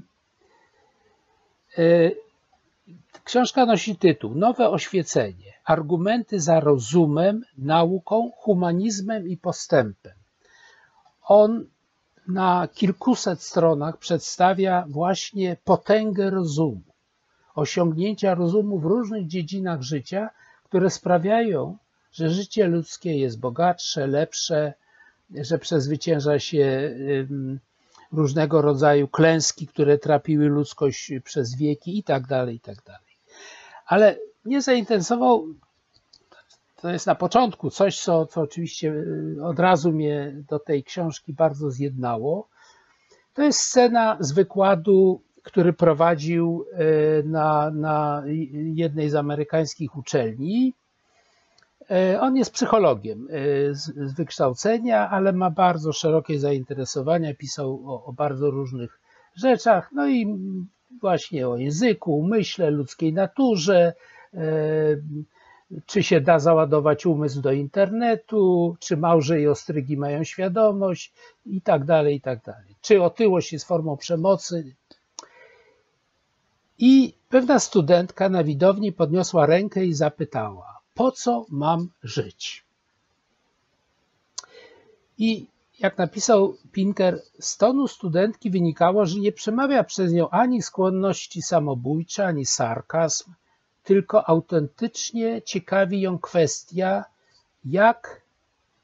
Książka 3.24 3.65
nosi 3.65 3.95
tytuł 3.95 4.36
Nowe 4.36 4.69
oświecenie. 4.69 5.54
Argumenty 5.65 6.39
za 6.39 6.60
rozumem, 6.60 7.43
nauką, 7.58 8.32
humanizmem 8.36 9.28
i 9.28 9.38
postępem. 9.38 10.13
On 11.21 11.65
na 12.28 12.67
kilkuset 12.74 13.41
stronach 13.41 13.98
przedstawia 13.98 14.86
właśnie 14.89 15.58
potęgę 15.63 16.30
rozumu, 16.30 16.93
osiągnięcia 17.56 18.36
rozumu 18.36 18.80
w 18.80 18.86
różnych 18.86 19.28
dziedzinach 19.28 19.82
życia, 19.82 20.30
które 20.63 20.89
sprawiają, 20.89 21.78
że 22.12 22.30
życie 22.30 22.67
ludzkie 22.67 23.17
jest 23.17 23.39
bogatsze, 23.39 24.08
lepsze, 24.08 24.74
że 25.36 25.58
przezwycięża 25.58 26.39
się 26.39 26.95
różnego 28.15 28.62
rodzaju 28.62 29.08
klęski, 29.08 29.67
które 29.67 29.97
trapiły 29.97 30.45
ludzkość 30.45 31.12
przez 31.23 31.56
wieki 31.56 31.97
i 31.97 32.04
tak 32.04 32.28
dalej, 32.28 32.56
i 32.56 32.60
tak 32.60 32.84
dalej. 32.84 33.17
Ale 33.86 34.17
mnie 34.45 34.62
zainteresował, 34.62 35.47
to 36.82 36.89
jest 36.91 37.08
na 37.08 37.15
początku 37.15 37.69
coś, 37.69 37.99
co, 38.01 38.25
co 38.25 38.41
oczywiście 38.41 38.91
y, 38.91 39.38
od 39.43 39.60
razu 39.60 39.91
mnie 39.91 40.43
do 40.49 40.60
tej 40.60 40.84
książki 40.84 41.34
bardzo 41.34 41.71
zjednało. 41.71 42.47
To 43.34 43.41
jest 43.41 43.60
scena 43.60 44.17
z 44.19 44.32
wykładu, 44.32 45.21
który 45.43 45.73
prowadził 45.73 46.65
y, 47.19 47.23
na, 47.23 47.71
na 47.71 48.23
jednej 48.73 49.10
z 49.10 49.15
amerykańskich 49.15 49.97
uczelni. 49.97 50.73
Y, 51.91 52.19
on 52.19 52.38
jest 52.38 52.52
psychologiem 52.52 53.28
z, 53.71 53.93
z 53.95 54.13
wykształcenia, 54.13 55.10
ale 55.10 55.34
ma 55.34 55.50
bardzo 55.50 55.93
szerokie 55.93 56.39
zainteresowania, 56.39 57.34
pisał 57.34 57.84
o, 57.86 58.06
o 58.06 58.13
bardzo 58.13 58.52
różnych 58.52 59.00
rzeczach, 59.36 59.89
no 59.91 60.08
i 60.08 60.38
właśnie 61.02 61.48
o 61.48 61.58
języku, 61.58 62.17
umyśle, 62.17 62.71
ludzkiej 62.71 63.13
naturze, 63.13 63.93
e, 64.34 64.39
czy 65.86 66.04
się 66.04 66.21
da 66.21 66.39
załadować 66.39 67.06
umysł 67.06 67.41
do 67.41 67.52
internetu, 67.52 68.76
czy 68.80 68.98
małże 68.98 69.41
i 69.41 69.48
ostrygi 69.48 69.98
mają 69.98 70.24
świadomość 70.24 71.13
i 71.45 71.62
tak 71.62 71.86
dalej, 71.86 72.15
i 72.15 72.21
tak 72.21 72.43
dalej. 72.43 72.76
Czy 72.82 73.04
otyłość 73.04 73.54
jest 73.54 73.65
formą 73.65 73.98
przemocy. 73.98 74.76
I 76.80 77.13
pewna 77.30 77.60
studentka 77.60 78.30
na 78.30 78.43
widowni 78.43 78.91
podniosła 78.91 79.45
rękę 79.45 79.86
i 79.86 79.93
zapytała, 79.93 80.74
po 80.95 81.12
co 81.12 81.45
mam 81.49 81.89
żyć? 82.03 82.65
I 85.17 85.47
jak 85.79 85.97
napisał 85.97 86.58
Pinker, 86.71 87.21
z 87.39 87.58
tonu 87.58 87.88
studentki 87.88 88.49
wynikało, 88.49 89.05
że 89.05 89.19
nie 89.19 89.31
przemawia 89.31 89.84
przez 89.84 90.13
nią 90.13 90.29
ani 90.29 90.62
skłonności 90.62 91.41
samobójcze, 91.41 92.25
ani 92.25 92.45
sarkazm, 92.45 93.34
tylko 93.84 94.29
autentycznie 94.29 95.41
ciekawi 95.41 96.01
ją 96.01 96.19
kwestia, 96.19 97.05
jak 97.65 98.21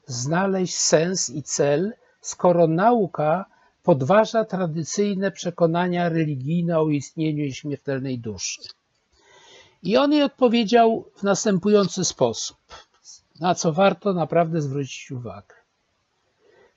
znaleźć 0.06 0.76
sens 0.76 1.30
i 1.30 1.42
cel, 1.42 1.92
skoro 2.20 2.66
nauka 2.66 3.44
podważa 3.82 4.44
tradycyjne 4.44 5.30
przekonania 5.30 6.08
religijne 6.08 6.78
o 6.78 6.88
istnieniu 6.88 7.52
śmiertelnej 7.52 8.18
duszy. 8.18 8.62
I 9.82 9.96
on 9.96 10.12
jej 10.12 10.22
odpowiedział 10.22 11.04
w 11.16 11.22
następujący 11.22 12.04
sposób, 12.04 12.56
na 13.40 13.54
co 13.54 13.72
warto 13.72 14.12
naprawdę 14.12 14.62
zwrócić 14.62 15.10
uwagę. 15.10 15.54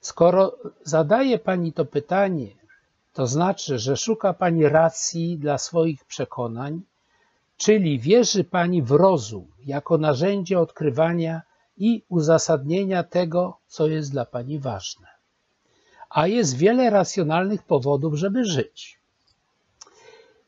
Skoro 0.00 0.56
zadaje 0.84 1.38
Pani 1.38 1.72
to 1.72 1.84
pytanie, 1.84 2.48
to 3.12 3.26
znaczy, 3.26 3.78
że 3.78 3.96
szuka 3.96 4.32
Pani 4.32 4.68
racji 4.68 5.38
dla 5.38 5.58
swoich 5.58 6.04
przekonań, 6.04 6.82
czyli 7.56 7.98
wierzy 7.98 8.44
Pani 8.44 8.82
w 8.82 8.90
rozum 8.90 9.46
jako 9.66 9.98
narzędzie 9.98 10.60
odkrywania 10.60 11.42
i 11.76 12.02
uzasadnienia 12.08 13.02
tego, 13.02 13.58
co 13.66 13.86
jest 13.86 14.10
dla 14.10 14.24
Pani 14.24 14.58
ważne. 14.58 15.06
A 16.10 16.26
jest 16.26 16.56
wiele 16.56 16.90
racjonalnych 16.90 17.62
powodów, 17.62 18.14
żeby 18.14 18.44
żyć. 18.44 18.98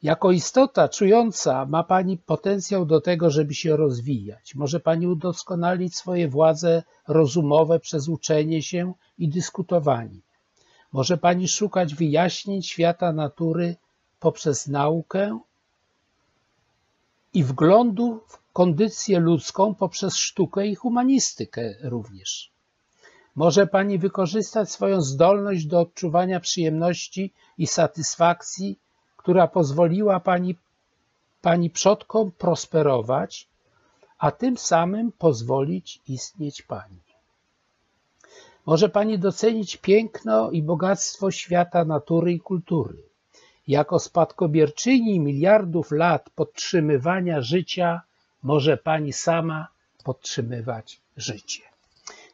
Jako 0.02 0.32
istota 0.32 0.88
czująca 0.88 1.66
ma 1.66 1.82
Pani 1.84 2.18
potencjał 2.18 2.86
do 2.86 3.00
tego, 3.00 3.30
żeby 3.30 3.54
się 3.54 3.76
rozwijać. 3.76 4.54
Może 4.54 4.80
Pani 4.80 5.06
udoskonalić 5.06 5.96
swoje 5.96 6.28
władze 6.28 6.82
rozumowe 7.08 7.80
przez 7.80 8.08
uczenie 8.08 8.62
się 8.62 8.92
i 9.18 9.28
dyskutowanie. 9.28 10.20
Może 10.92 11.16
Pani 11.16 11.48
szukać 11.48 11.94
wyjaśnień 11.94 12.62
świata 12.62 13.12
natury 13.12 13.76
poprzez 14.20 14.66
naukę 14.66 15.38
i 17.34 17.44
wglądu 17.44 18.20
w 18.28 18.52
kondycję 18.52 19.18
ludzką 19.18 19.74
poprzez 19.74 20.16
sztukę 20.16 20.66
i 20.66 20.74
humanistykę 20.74 21.74
również. 21.82 22.50
Może 23.34 23.66
Pani 23.66 23.98
wykorzystać 23.98 24.70
swoją 24.70 25.00
zdolność 25.02 25.66
do 25.66 25.80
odczuwania 25.80 26.40
przyjemności 26.40 27.32
i 27.58 27.66
satysfakcji, 27.66 28.78
która 29.18 29.48
pozwoliła 29.48 30.20
Pani, 30.20 30.54
Pani 31.42 31.70
przodkom 31.70 32.30
prosperować, 32.32 33.48
a 34.18 34.30
tym 34.30 34.56
samym 34.58 35.12
pozwolić 35.12 36.00
istnieć 36.08 36.62
Pani. 36.62 37.00
Może 38.66 38.88
Pani 38.88 39.18
docenić 39.18 39.76
piękno 39.76 40.50
i 40.50 40.62
bogactwo 40.62 41.30
świata 41.30 41.84
natury 41.84 42.32
i 42.32 42.40
kultury. 42.40 42.96
Jako 43.68 43.98
spadkobierczyni 43.98 45.20
miliardów 45.20 45.90
lat 45.90 46.30
podtrzymywania 46.30 47.40
życia, 47.40 48.00
może 48.42 48.76
Pani 48.76 49.12
sama 49.12 49.68
podtrzymywać 50.04 51.00
życie. 51.16 51.62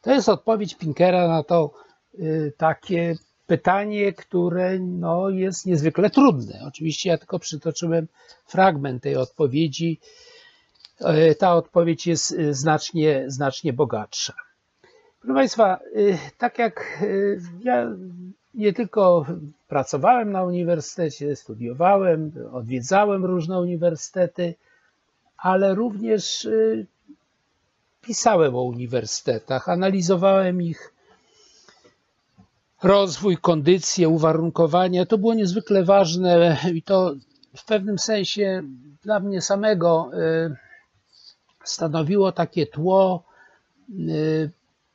To 0.02 0.10
jest 0.12 0.28
odpowiedź 0.28 0.74
Pinkera 0.74 1.28
na 1.28 1.42
to 1.42 1.70
y, 2.18 2.52
takie 2.56 3.14
pytanie, 3.46 4.12
które 4.12 4.78
no, 4.78 5.30
jest 5.30 5.66
niezwykle 5.66 6.10
trudne. 6.10 6.60
Oczywiście 6.66 7.10
ja 7.10 7.18
tylko 7.18 7.38
przytoczyłem 7.38 8.08
fragment 8.46 9.02
tej 9.02 9.16
odpowiedzi. 9.16 10.00
Y, 11.30 11.34
ta 11.34 11.54
odpowiedź 11.54 12.06
jest 12.06 12.32
y, 12.32 12.54
znacznie, 12.54 13.24
znacznie 13.26 13.72
bogatsza. 13.72 14.34
Proszę 15.20 15.34
Państwa, 15.34 15.80
tak 16.38 16.58
jak 16.58 17.04
ja 17.62 17.90
nie 18.54 18.72
tylko 18.72 19.26
pracowałem 19.68 20.32
na 20.32 20.42
uniwersytecie, 20.42 21.36
studiowałem, 21.36 22.32
odwiedzałem 22.52 23.24
różne 23.24 23.60
uniwersytety, 23.60 24.54
ale 25.36 25.74
również 25.74 26.48
pisałem 28.00 28.54
o 28.54 28.62
uniwersytetach, 28.62 29.68
analizowałem 29.68 30.62
ich 30.62 30.93
rozwój, 32.84 33.36
kondycję, 33.36 34.08
uwarunkowania. 34.08 35.06
To 35.06 35.18
było 35.18 35.34
niezwykle 35.34 35.84
ważne 35.84 36.58
i 36.74 36.82
to 36.82 37.14
w 37.56 37.64
pewnym 37.64 37.98
sensie 37.98 38.62
dla 39.02 39.20
mnie 39.20 39.40
samego 39.40 40.10
y, 40.14 40.56
stanowiło 41.64 42.32
takie 42.32 42.66
tło 42.66 43.24
y, 43.90 44.50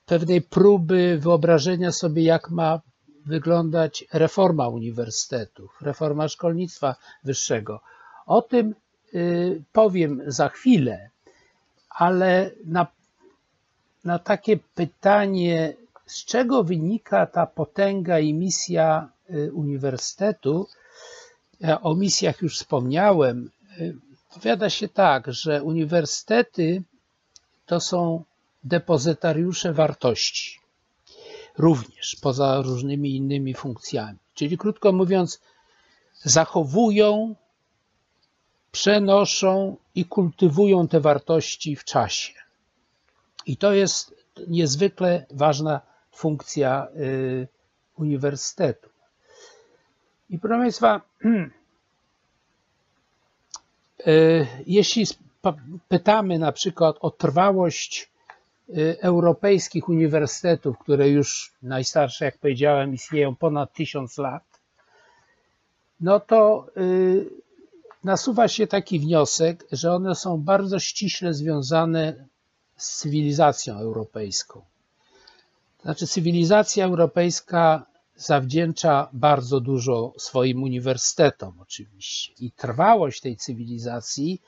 pewnej 0.05 0.41
próby 0.41 1.17
wyobrażenia 1.21 1.91
sobie, 1.91 2.23
jak 2.23 2.49
ma 2.49 2.81
wyglądać 3.25 4.05
reforma 4.13 4.67
uniwersytetów, 4.67 5.81
reforma 5.81 6.27
szkolnictwa 6.27 6.95
wyższego. 7.23 7.81
O 8.25 8.41
tym 8.41 8.75
y, 9.13 9.63
powiem 9.71 10.21
za 10.27 10.49
chwilę, 10.49 11.09
ale 11.89 12.51
na 12.65 12.87
na 14.03 14.19
takie 14.19 14.57
pytanie, 14.57 15.73
z 16.09 16.25
czego 16.25 16.63
wynika 16.63 17.25
ta 17.25 17.45
potęga 17.45 18.19
i 18.19 18.33
misja 18.33 19.09
y, 19.29 19.53
uniwersytetu, 19.53 20.67
o 21.81 21.95
misjach 21.95 22.41
już 22.41 22.57
wspomniałem, 22.57 23.51
y, 23.79 23.95
powiada 24.33 24.69
się 24.69 24.87
tak, 24.87 25.33
że 25.33 25.63
uniwersytety 25.63 26.83
to 27.65 27.79
są 27.79 28.23
depozytariusze 28.63 29.73
wartości, 29.73 30.59
również 31.57 32.15
poza 32.21 32.61
różnymi 32.61 33.15
innymi 33.15 33.53
funkcjami. 33.53 34.17
Czyli 34.33 34.57
krótko 34.57 34.91
mówiąc, 34.91 35.41
zachowują, 36.23 37.35
przenoszą 38.71 39.77
i 39.95 40.05
kultywują 40.05 40.87
te 40.87 40.99
wartości 40.99 41.75
w 41.75 41.83
czasie. 41.83 42.33
I 43.45 43.57
to 43.57 43.73
jest 43.73 44.15
niezwykle 44.47 45.25
ważna 45.31 45.88
funkcja 46.19 46.87
y, 46.95 47.47
uniwersytetu. 47.97 48.89
I 50.29 50.39
proszę 50.39 50.59
Państwa, 50.61 51.01
y, 54.07 54.47
jeśli 54.67 55.05
pytamy 55.87 56.39
na 56.39 56.51
przykład 56.51 56.95
o 56.99 57.11
trwałość 57.11 58.11
y, 58.69 58.97
europejskich 59.01 59.89
uniwersytetów, 59.89 60.77
które 60.79 61.09
już 61.09 61.53
najstarsze, 61.63 62.25
jak 62.25 62.37
powiedziałem, 62.37 62.93
istnieją 62.93 63.35
ponad 63.35 63.73
tysiąc 63.73 64.17
lat, 64.17 64.43
no 66.01 66.19
to 66.19 66.67
nasuwa 68.03 68.47
się 68.47 68.67
taki 68.67 68.99
wniosek, 68.99 69.65
że 69.71 69.91
one 69.93 70.15
są 70.15 70.37
bardzo 70.41 70.79
ściśle 70.79 71.33
związane 71.33 72.25
z 72.77 72.97
cywilizacją 72.97 73.77
europejską. 73.79 74.61
Znaczy, 75.83 76.07
cywilizacja 76.07 76.85
europejska 76.85 77.85
zawdzięcza 78.15 79.09
bardzo 79.13 79.59
dużo 79.59 80.13
swoim 80.17 80.63
uniwersytetom, 80.63 81.53
oczywiście. 81.59 82.33
I 82.39 82.51
trwałość 82.51 83.21
tej 83.21 83.37
cywilizacji 83.37 84.41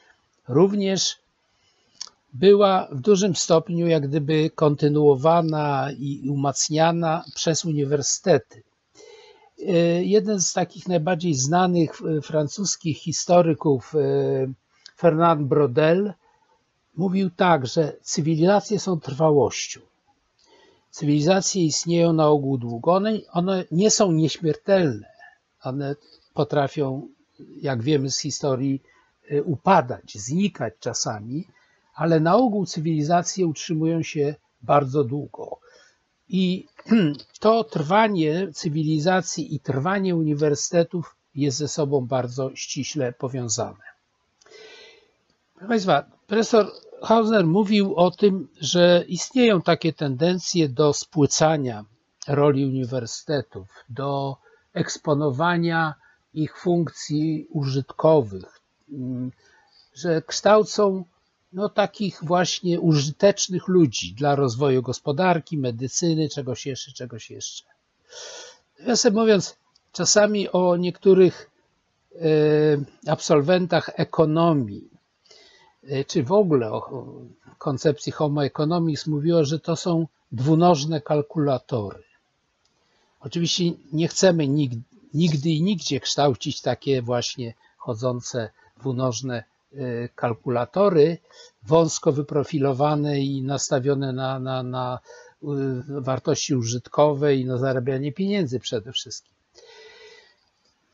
również 0.47 1.17
była 2.33 2.87
w 2.91 2.99
dużym 2.99 3.35
stopniu 3.35 3.87
jak 3.87 4.07
gdyby 4.07 4.49
kontynuowana 4.55 5.89
i 5.99 6.29
umacniana 6.29 7.23
przez 7.35 7.65
uniwersytety. 7.65 8.63
Jeden 10.01 10.41
z 10.41 10.53
takich 10.53 10.87
najbardziej 10.87 11.33
znanych 11.33 12.01
francuskich 12.23 12.97
historyków, 12.97 13.93
Fernand 14.97 15.47
Brodel, 15.47 16.13
mówił 16.95 17.29
tak, 17.29 17.67
że 17.67 17.93
cywilizacje 18.01 18.79
są 18.79 18.99
trwałością. 18.99 19.79
Cywilizacje 20.91 21.65
istnieją 21.65 22.13
na 22.13 22.27
ogół 22.27 22.57
długo, 22.57 22.93
one, 22.93 23.19
one 23.31 23.65
nie 23.71 23.91
są 23.91 24.11
nieśmiertelne. 24.11 25.07
One 25.63 25.95
potrafią, 26.33 27.07
jak 27.61 27.81
wiemy 27.83 28.11
z 28.11 28.19
historii, 28.19 28.81
y, 29.31 29.43
upadać, 29.43 30.17
znikać 30.17 30.73
czasami, 30.79 31.47
ale 31.95 32.19
na 32.19 32.35
ogół 32.35 32.65
cywilizacje 32.65 33.47
utrzymują 33.47 34.03
się 34.03 34.35
bardzo 34.61 35.03
długo. 35.03 35.59
I 36.29 36.67
to 37.39 37.63
trwanie 37.63 38.47
cywilizacji 38.53 39.55
i 39.55 39.59
trwanie 39.59 40.15
uniwersytetów 40.15 41.15
jest 41.35 41.57
ze 41.57 41.67
sobą 41.67 42.05
bardzo 42.07 42.55
ściśle 42.55 43.13
powiązane. 43.13 43.83
Proszę 45.53 45.67
Państwa, 45.67 46.05
profesor 46.27 46.71
Hausner 47.01 47.47
mówił 47.47 47.95
o 47.95 48.11
tym, 48.11 48.47
że 48.59 49.03
istnieją 49.07 49.61
takie 49.61 49.93
tendencje 49.93 50.69
do 50.69 50.93
spłycania 50.93 51.85
roli 52.27 52.65
uniwersytetów, 52.65 53.67
do 53.89 54.37
eksponowania 54.73 55.95
ich 56.33 56.57
funkcji 56.57 57.47
użytkowych, 57.49 58.61
mm, 58.91 59.31
że 59.95 60.21
kształcą 60.21 61.03
no, 61.53 61.69
takich 61.69 62.19
właśnie 62.21 62.79
użytecznych 62.79 63.67
ludzi 63.67 64.13
dla 64.13 64.35
rozwoju 64.35 64.81
gospodarki, 64.81 65.57
medycyny, 65.57 66.29
czegoś 66.29 66.65
jeszcze, 66.65 66.91
czegoś 66.91 67.31
jeszcze. 67.31 67.63
Nawiasem 68.79 69.13
mówiąc, 69.13 69.57
czasami 69.91 70.49
o 70.49 70.77
niektórych 70.77 71.51
e, 72.15 72.19
absolwentach 73.07 73.89
ekonomii 73.95 74.90
czy 76.07 76.23
w 76.23 76.31
ogóle 76.31 76.71
o 76.71 77.03
koncepcji 77.57 78.11
homo 78.11 78.45
economics 78.45 79.07
mówiło, 79.07 79.45
że 79.45 79.59
to 79.59 79.75
są 79.75 80.07
dwunożne 80.31 81.01
kalkulatory. 81.01 82.03
Oczywiście 83.19 83.63
nie 83.93 84.07
chcemy 84.07 84.47
nigdy 85.13 85.49
i 85.49 85.63
nigdzie 85.63 85.99
kształcić 85.99 86.61
takie 86.61 87.01
właśnie 87.01 87.53
chodzące 87.77 88.49
dwunożne 88.77 89.43
e, 89.73 90.09
kalkulatory, 90.09 91.17
wąsko 91.63 92.11
wyprofilowane 92.11 93.19
i 93.19 93.41
nastawione 93.41 94.13
na, 94.13 94.39
na, 94.39 94.63
na 94.63 94.99
e, 95.43 95.47
wartości 95.87 96.55
użytkowe 96.55 97.35
i 97.35 97.45
na 97.45 97.57
zarabianie 97.57 98.11
pieniędzy 98.11 98.59
przede 98.59 98.91
wszystkim. 98.91 99.33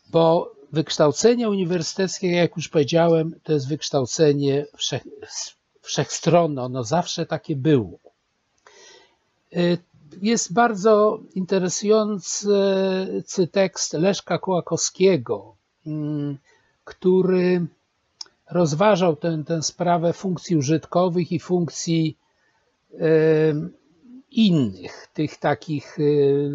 Bo 0.09 0.56
Wykształcenie 0.71 1.49
uniwersyteckie, 1.49 2.31
jak 2.31 2.55
już 2.55 2.69
powiedziałem, 2.69 3.35
to 3.43 3.53
jest 3.53 3.67
wykształcenie 3.67 4.65
wszech, 4.75 5.03
wszechstronne, 5.81 6.63
ono 6.63 6.83
zawsze 6.83 7.25
takie 7.25 7.55
było. 7.55 7.99
Y, 9.57 9.77
jest 10.21 10.53
bardzo 10.53 11.19
interesujący 11.35 12.49
tekst 13.51 13.93
Leszka 13.93 14.37
Kołakowskiego, 14.37 15.55
mm, 15.85 16.37
który 16.85 17.65
rozważał 18.51 19.15
tę, 19.15 19.43
tę 19.45 19.63
sprawę 19.63 20.13
funkcji 20.13 20.55
użytkowych 20.55 21.31
i 21.31 21.39
funkcji 21.39 22.17
y, 22.93 22.97
innych, 24.31 25.07
tych 25.13 25.37
takich 25.37 25.99
y, 25.99 26.51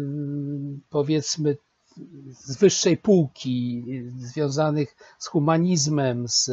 powiedzmy 0.89 1.57
z 2.31 2.57
wyższej 2.57 2.97
półki, 2.97 3.85
związanych 4.17 4.95
z 5.19 5.27
humanizmem, 5.27 6.27
z, 6.27 6.45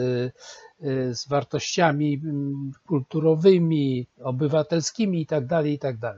z 1.12 1.28
wartościami 1.28 2.22
kulturowymi, 2.86 4.06
obywatelskimi 4.22 5.18
itd., 5.18 5.70
itd. 5.70 6.14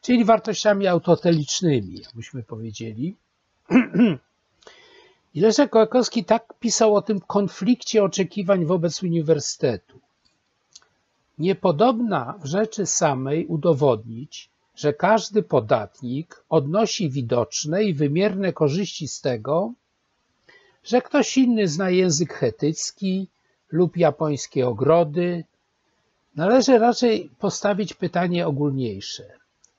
Czyli 0.00 0.24
wartościami 0.24 0.86
autotelicznymi, 0.86 2.00
jakbyśmy 2.02 2.42
powiedzieli. 2.42 3.16
I 5.34 5.40
Leszek 5.40 5.70
Kołakowski 5.70 6.24
tak 6.24 6.54
pisał 6.60 6.96
o 6.96 7.02
tym 7.02 7.20
konflikcie 7.20 8.04
oczekiwań 8.04 8.64
wobec 8.64 9.02
uniwersytetu. 9.02 10.00
Niepodobna 11.38 12.34
w 12.42 12.46
rzeczy 12.46 12.86
samej 12.86 13.46
udowodnić, 13.46 14.50
że 14.76 14.92
każdy 14.92 15.42
podatnik 15.42 16.44
odnosi 16.48 17.10
widoczne 17.10 17.84
i 17.84 17.94
wymierne 17.94 18.52
korzyści 18.52 19.08
z 19.08 19.20
tego, 19.20 19.72
że 20.84 21.02
ktoś 21.02 21.38
inny 21.38 21.68
zna 21.68 21.90
język 21.90 22.34
chetycki 22.34 23.28
lub 23.72 23.96
japońskie 23.96 24.68
ogrody, 24.68 25.44
należy 26.36 26.78
raczej 26.78 27.30
postawić 27.38 27.94
pytanie 27.94 28.46
ogólniejsze. 28.46 29.24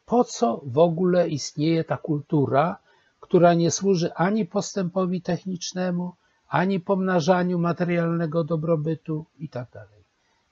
Po 0.06 0.24
co 0.24 0.62
w 0.66 0.78
ogóle 0.78 1.30
istnieje 1.30 1.84
ta 1.84 1.98
kultura, 1.98 2.78
która 3.20 3.54
nie 3.54 3.72
służy 3.72 4.14
ani 4.14 4.45
postępowi 4.45 5.22
technicznemu, 5.22 6.14
ani 6.48 6.80
pomnażaniu 6.80 7.60
materialnego 7.60 8.43
dobrobytu 8.43 9.26
itd. 9.39 9.86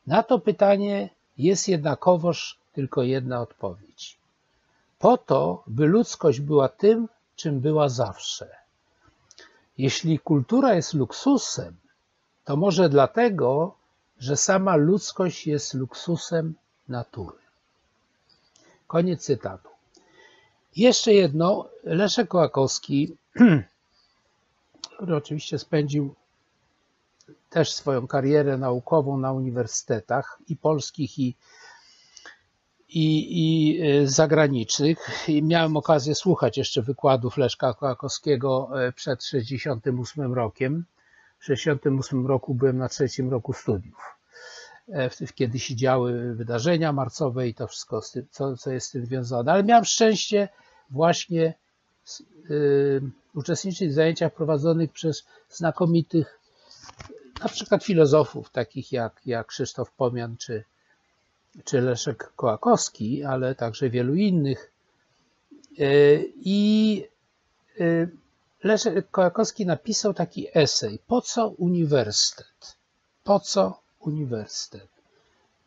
Na 0.07 0.23
to 0.23 0.39
pytanie 0.39 1.09
jest 1.37 1.67
jednakowoż 1.67 2.59
tylko 2.73 3.03
jedna 3.03 3.41
odpowiedź. 3.41 4.17
Po 4.99 5.17
to, 5.17 5.63
by 5.67 5.85
ludzkość 5.85 6.39
była 6.39 6.69
tym, 6.69 7.07
czym 7.35 7.59
była 7.59 7.89
zawsze. 7.89 8.55
Jeśli 9.77 10.19
kultura 10.19 10.73
jest 10.73 10.93
luksusem, 10.93 11.75
to 12.45 12.55
może 12.55 12.89
dlatego, 12.89 13.75
że 14.19 14.37
sama 14.37 14.75
ludzkość 14.75 15.47
jest 15.47 15.73
luksusem 15.73 16.53
natury. 16.87 17.37
Koniec 18.87 19.23
cytatu. 19.23 19.69
Jeszcze 20.75 21.13
jedno. 21.13 21.69
Leszek 21.83 22.27
Kołakowski, 22.27 23.17
który 24.95 25.15
oczywiście 25.15 25.59
spędził 25.59 26.15
też 27.49 27.73
swoją 27.73 28.07
karierę 28.07 28.57
naukową 28.57 29.17
na 29.17 29.31
uniwersytetach 29.31 30.39
i 30.47 30.55
polskich, 30.55 31.19
i, 31.19 31.35
i, 32.89 33.27
i 33.29 33.81
e, 33.81 34.07
zagranicznych. 34.07 34.97
I 35.27 35.43
miałem 35.43 35.77
okazję 35.77 36.15
słuchać 36.15 36.57
jeszcze 36.57 36.81
wykładów 36.81 37.37
Leszka 37.37 37.73
Kołakowskiego 37.73 38.69
e, 38.87 38.91
przed 38.91 39.23
68 39.23 40.33
rokiem. 40.33 40.85
W 41.39 41.45
68 41.45 42.27
roku 42.27 42.55
byłem 42.55 42.77
na 42.77 42.89
trzecim 42.89 43.29
roku 43.29 43.53
studiów, 43.53 43.97
e, 44.89 45.09
kiedy 45.35 45.59
się 45.59 45.75
działy 45.75 46.35
wydarzenia 46.35 46.93
marcowe 46.93 47.47
i 47.47 47.53
to 47.53 47.67
wszystko, 47.67 48.01
co, 48.31 48.57
co 48.57 48.71
jest 48.71 48.87
z 48.87 48.91
tym 48.91 49.05
związane. 49.05 49.51
Ale 49.51 49.63
miałem 49.63 49.85
szczęście 49.85 50.49
właśnie 50.89 51.53
y, 52.49 53.01
uczestniczyć 53.33 53.89
w 53.89 53.93
zajęciach 53.93 54.33
prowadzonych 54.33 54.91
przez 54.91 55.25
znakomitych 55.49 56.39
na 57.43 57.49
przykład 57.49 57.83
filozofów, 57.83 58.49
takich 58.49 58.91
jak, 58.91 59.21
jak 59.25 59.47
Krzysztof 59.47 59.91
Pomian 59.91 60.37
czy, 60.37 60.63
czy 61.63 61.81
Leszek 61.81 62.33
Kołakowski, 62.35 63.23
ale 63.23 63.55
także 63.55 63.89
wielu 63.89 64.15
innych. 64.15 64.71
Y, 65.79 66.33
I 66.35 67.03
y, 67.79 68.09
Leszek 68.63 69.11
Kołakowski 69.11 69.65
napisał 69.65 70.13
taki 70.13 70.47
esej, 70.53 70.99
po 71.07 71.21
co 71.21 71.47
uniwersytet? 71.47 72.77
Po 73.23 73.39
co 73.39 73.79
uniwersytet? 73.99 74.89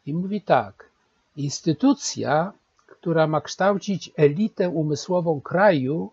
I 0.07 0.15
mówi 0.15 0.43
tak, 0.43 0.91
instytucja, 1.37 2.53
która 2.87 3.27
ma 3.27 3.41
kształcić 3.41 4.11
elitę 4.17 4.69
umysłową 4.69 5.41
kraju, 5.41 6.13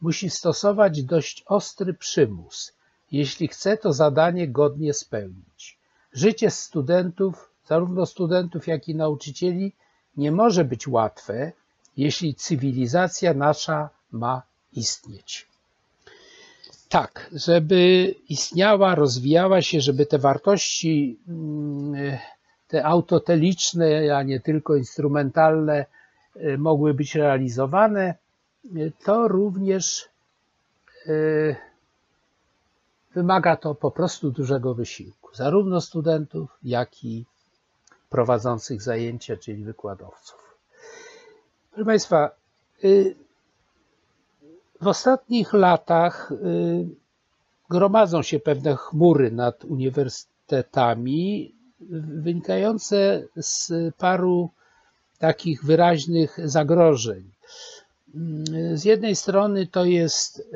musi 0.00 0.30
stosować 0.30 1.02
dość 1.02 1.44
ostry 1.46 1.94
przymus, 1.94 2.72
jeśli 3.12 3.48
chce 3.48 3.76
to 3.76 3.92
zadanie 3.92 4.48
godnie 4.48 4.94
spełnić. 4.94 5.78
Życie 6.12 6.50
studentów, 6.50 7.50
zarówno 7.66 8.06
studentów, 8.06 8.66
jak 8.66 8.88
i 8.88 8.94
nauczycieli, 8.94 9.72
nie 10.16 10.32
może 10.32 10.64
być 10.64 10.88
łatwe, 10.88 11.52
jeśli 11.96 12.34
cywilizacja 12.34 13.34
nasza 13.34 13.88
ma 14.12 14.42
istnieć. 14.72 15.46
Tak, 16.88 17.30
żeby 17.32 18.14
istniała, 18.28 18.94
rozwijała 18.94 19.62
się, 19.62 19.80
żeby 19.80 20.06
te 20.06 20.18
wartości, 20.18 21.18
mm, 21.28 22.18
te 22.68 22.84
autoteliczne, 22.84 24.16
a 24.16 24.22
nie 24.22 24.40
tylko 24.40 24.76
instrumentalne, 24.76 25.86
Y, 26.36 26.58
mogły 26.58 26.94
być 26.94 27.14
realizowane, 27.14 28.14
y, 28.76 28.92
to 29.04 29.28
również 29.28 30.08
y, 31.06 31.56
wymaga 33.14 33.56
to 33.56 33.74
po 33.74 33.90
prostu 33.90 34.30
dużego 34.30 34.74
wysiłku, 34.74 35.30
zarówno 35.34 35.80
studentów, 35.80 36.58
jak 36.62 37.04
i 37.04 37.24
prowadzących 38.14 38.82
zajęcia, 38.82 39.36
czyli 39.36 39.64
wykładowców. 39.64 40.56
Proszę 41.70 41.84
Państwa, 41.84 42.30
w 44.80 44.88
ostatnich 44.88 45.52
latach 45.52 46.32
gromadzą 47.70 48.22
się 48.22 48.40
pewne 48.40 48.76
chmury 48.76 49.30
nad 49.30 49.64
uniwersytetami, 49.64 51.54
wynikające 52.26 53.24
z 53.36 53.72
paru 53.94 54.50
takich 55.18 55.64
wyraźnych 55.64 56.38
zagrożeń. 56.44 57.30
Z 58.74 58.84
jednej 58.84 59.16
strony 59.16 59.66
to 59.66 59.84
jest 59.84 60.48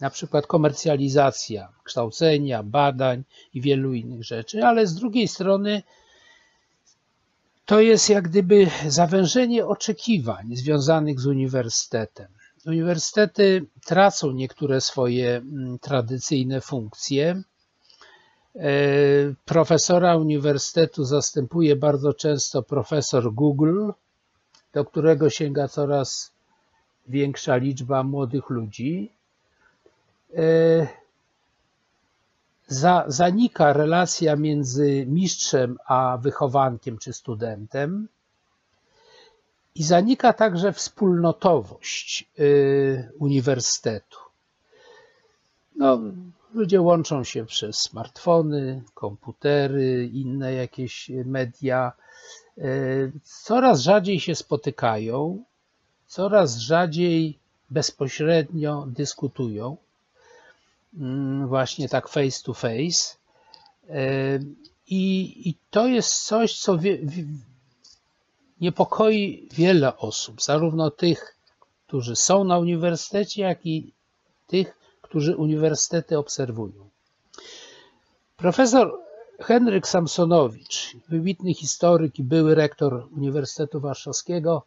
na 0.00 0.10
przykład 0.10 0.46
komercjalizacja 0.46 1.68
kształcenia, 1.84 2.62
badań 2.62 3.22
i 3.54 3.60
wielu 3.60 3.92
innych 3.92 4.24
rzeczy, 4.24 4.64
ale 4.64 4.86
z 4.86 4.94
drugiej 4.94 5.28
strony 5.28 5.82
to 7.64 7.80
jest 7.80 8.10
jak 8.10 8.28
gdyby 8.28 8.66
zawężenie 8.88 9.66
oczekiwań 9.66 10.56
związanych 10.56 11.20
z 11.20 11.26
uniwersytetem. 11.26 12.28
Uniwersytety 12.66 13.66
tracą 13.84 14.30
niektóre 14.30 14.80
swoje 14.80 15.42
tradycyjne 15.80 16.60
funkcje, 16.60 17.42
E, 18.56 19.34
profesora 19.44 20.16
uniwersytetu 20.16 21.04
zastępuje 21.04 21.76
bardzo 21.76 22.14
często 22.14 22.62
profesor 22.62 23.32
Google, 23.32 23.90
do 24.72 24.84
którego 24.84 25.30
sięga 25.30 25.68
coraz 25.68 26.32
większa 27.08 27.56
liczba 27.56 28.02
młodych 28.02 28.50
ludzi. 28.50 29.10
Za, 32.66 33.04
zanika 33.06 33.72
relacja 33.72 34.36
między 34.36 35.06
mistrzem 35.06 35.78
a 35.86 36.18
wychowankiem 36.22 36.98
czy 36.98 37.12
studentem 37.12 38.08
i 39.74 39.82
zanika 39.82 40.32
także 40.32 40.72
wspólnotowość 40.72 42.30
e, 42.38 42.42
uniwersytetu. 43.18 44.18
No, 45.76 46.00
Ludzie 46.54 46.80
łączą 46.80 47.24
się 47.24 47.46
przez 47.46 47.76
smartfony, 47.76 48.82
komputery, 48.94 50.10
inne 50.12 50.52
jakieś 50.52 51.10
media. 51.24 51.92
E, 52.58 52.62
coraz 53.22 53.80
rzadziej 53.80 54.20
się 54.20 54.34
spotykają, 54.34 55.44
coraz 56.06 56.56
rzadziej 56.56 57.38
bezpośrednio 57.70 58.86
dyskutują, 58.86 59.76
właśnie 61.46 61.88
tak 61.88 62.08
face 62.08 62.42
to 62.44 62.54
face. 62.54 63.16
E, 63.88 64.38
I, 64.88 65.32
i 65.48 65.54
to 65.70 65.86
jest 65.88 66.26
coś, 66.26 66.58
co 66.58 66.78
wie, 66.78 66.98
niepokoi 68.60 69.48
wiele 69.52 69.96
osób, 69.96 70.42
zarówno 70.42 70.90
tych, 70.90 71.36
którzy 71.86 72.16
są 72.16 72.44
na 72.44 72.58
uniwersytecie, 72.58 73.42
jak 73.42 73.66
i 73.66 73.92
tych, 74.46 74.78
którzy 75.02 75.36
uniwersytety 75.36 76.18
obserwują. 76.18 76.88
Profesor 78.36 79.00
Henryk 79.40 79.86
Samsonowicz, 79.88 80.96
wybitny 81.08 81.54
historyk 81.54 82.18
i 82.18 82.24
były 82.24 82.54
rektor 82.54 83.08
Uniwersytetu 83.16 83.80
Warszawskiego, 83.80 84.62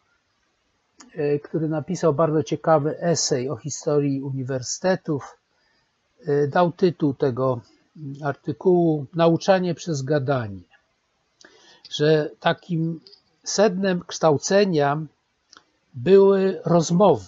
e, 1.14 1.40
który 1.40 1.70
napisał 1.70 2.14
bardzo 2.14 2.44
ciekawy 2.44 3.00
esej 3.00 3.50
o 3.50 3.56
historii 3.56 4.22
uniwersytetów, 4.22 5.38
dał 6.48 6.72
tytuł 6.72 7.14
tego 7.14 7.62
artykułu 8.24 9.06
Nauczanie 9.16 9.76
przez 9.76 10.02
gadanie, 10.02 10.62
że 11.92 12.30
takim 12.40 13.00
sednem 13.44 14.04
kształcenia 14.08 15.02
były 15.94 16.62
rozmowy, 16.66 17.26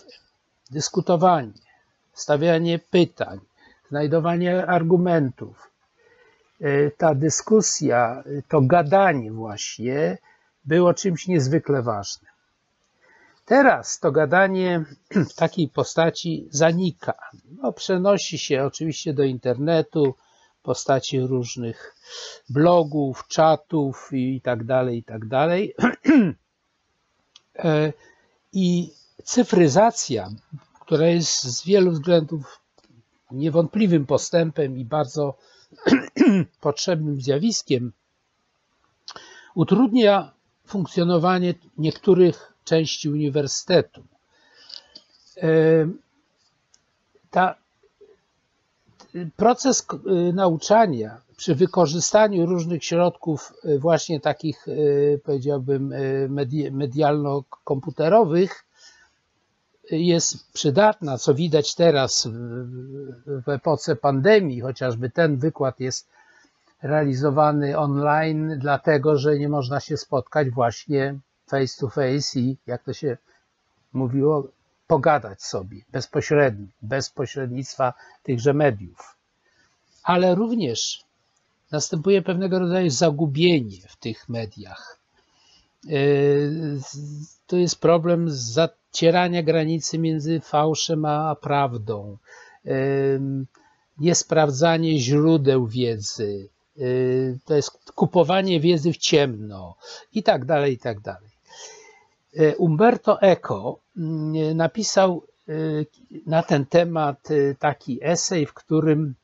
dyskutowanie, 0.71 1.51
stawianie 2.13 2.79
pytań, 2.79 3.39
znajdowanie 3.89 4.67
argumentów, 4.67 5.71
e, 6.61 6.91
ta 6.91 7.15
dyskusja, 7.15 8.23
to 8.47 8.61
gadanie 8.61 9.31
właśnie 9.31 10.17
było 10.65 10.93
czymś 10.93 11.27
niezwykle 11.27 11.81
ważnym. 11.81 12.31
Teraz 13.49 13.99
to 13.99 14.11
gadanie 14.11 14.85
w 15.29 15.33
takiej 15.33 15.67
postaci 15.67 16.47
zanika. 16.51 17.13
No, 17.61 17.73
przenosi 17.73 18.37
się 18.37 18.65
oczywiście 18.65 19.13
do 19.13 19.23
internetu, 19.23 20.15
w 20.59 20.61
postaci 20.61 21.19
różnych 21.19 21.95
blogów, 22.49 23.27
czatów 23.27 24.09
i 24.13 24.41
tak 24.41 24.63
dalej, 24.63 24.97
i 24.97 25.03
tak 25.03 25.27
dalej. 25.27 25.73
E, 27.63 27.93
I 28.53 28.91
cyfryzacja, 29.23 30.29
która 30.79 31.07
jest 31.07 31.43
z 31.43 31.65
wielu 31.65 31.91
względów 31.91 32.59
niewątpliwym 33.31 34.05
postępem 34.05 34.77
i 34.77 34.85
bardzo 34.85 35.37
potrzebnym 36.61 37.21
zjawiskiem, 37.21 37.91
utrudnia 39.55 40.31
funkcjonowanie 40.67 41.53
niektórych 41.77 42.53
części 42.63 43.09
uniwersytetu. 43.09 44.03
E, 45.37 45.47
ta, 47.31 47.55
proces 49.35 49.87
nauczania 50.33 51.21
przy 51.37 51.55
wykorzystaniu 51.55 52.45
różnych 52.45 52.83
środków 52.83 53.53
e, 53.63 53.77
właśnie 53.79 54.19
takich, 54.19 54.67
e, 54.67 54.71
powiedziałbym, 55.17 55.93
medialno-komputerowych 56.71 58.65
jest 59.91 60.51
przydatna, 60.53 61.17
co 61.17 61.33
widać 61.33 61.75
teraz 61.75 62.27
w 63.25 63.49
epoce 63.49 63.95
pandemii, 63.95 64.61
chociażby 64.61 65.09
ten 65.09 65.37
wykład 65.37 65.79
jest 65.79 66.07
realizowany 66.81 67.77
online, 67.77 68.55
dlatego 68.59 69.17
że 69.17 69.39
nie 69.39 69.49
można 69.49 69.79
się 69.79 69.97
spotkać 69.97 70.49
właśnie 70.49 71.19
face 71.49 71.79
to 71.79 71.89
face 71.89 72.39
i 72.39 72.57
jak 72.67 72.83
to 72.83 72.93
się 72.93 73.17
mówiło, 73.93 74.47
pogadać 74.87 75.43
sobie 75.43 75.81
bezpośrednio, 75.91 76.67
bez 76.81 77.09
pośrednictwa 77.09 77.93
tychże 78.23 78.53
mediów. 78.53 79.15
Ale 80.03 80.35
również 80.35 81.03
następuje 81.71 82.21
pewnego 82.21 82.59
rodzaju 82.59 82.89
zagubienie 82.89 83.81
w 83.87 83.95
tych 83.95 84.29
mediach. 84.29 84.99
E, 85.87 85.99
to 87.47 87.57
jest 87.57 87.81
problem 87.81 88.29
zacierania 88.29 89.43
granicy 89.43 89.99
między 89.99 90.39
fałszem 90.39 91.05
a 91.05 91.35
prawdą, 91.35 92.17
e, 92.65 92.71
niesprawdzanie 93.99 94.99
źródeł 94.99 95.67
wiedzy, 95.67 96.49
e, 96.77 96.81
to 97.45 97.55
jest 97.55 97.91
kupowanie 97.95 98.59
wiedzy 98.59 98.93
w 98.93 98.97
ciemno 98.97 99.75
i 100.13 100.23
tak 100.23 100.45
dalej, 100.45 100.73
i 100.73 100.77
tak 100.77 100.99
dalej. 100.99 101.29
E, 102.33 102.55
Umberto 102.55 103.21
Eco 103.21 103.79
mm, 103.97 104.57
napisał 104.57 105.23
e, 105.47 105.53
na 106.25 106.43
ten 106.43 106.65
temat 106.65 107.31
e, 107.31 107.55
taki 107.55 107.99
esej, 108.03 108.45
w 108.45 108.53
którym 108.53 109.15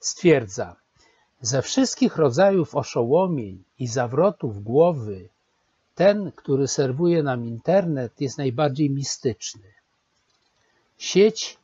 stwierdza: 0.00 0.76
Ze 1.40 1.62
wszystkich 1.62 2.16
rodzajów 2.16 2.74
oszołomień 2.74 3.62
i 3.78 3.86
zawrotów 3.86 4.62
głowy, 4.62 5.28
ten, 5.94 6.32
który 6.32 6.68
serwuje 6.68 7.22
nam 7.22 7.44
internet, 7.44 8.20
jest 8.20 8.38
najbardziej 8.38 8.90
mistyczny. 8.90 9.72
Sieć 10.98 11.58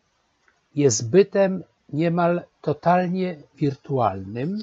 jest 0.75 1.11
bytem 1.11 1.65
niemal 1.89 2.43
totalnie 2.61 3.37
wirtualnym, 3.55 4.63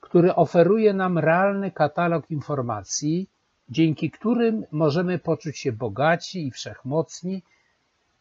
który 0.00 0.34
oferuje 0.34 0.94
nam 0.94 1.18
realny 1.18 1.70
katalog 1.70 2.30
informacji, 2.30 3.28
dzięki 3.70 4.10
którym 4.10 4.64
możemy 4.70 5.18
poczuć 5.18 5.58
się 5.58 5.72
bogaci 5.72 6.46
i 6.46 6.50
wszechmocni. 6.50 7.42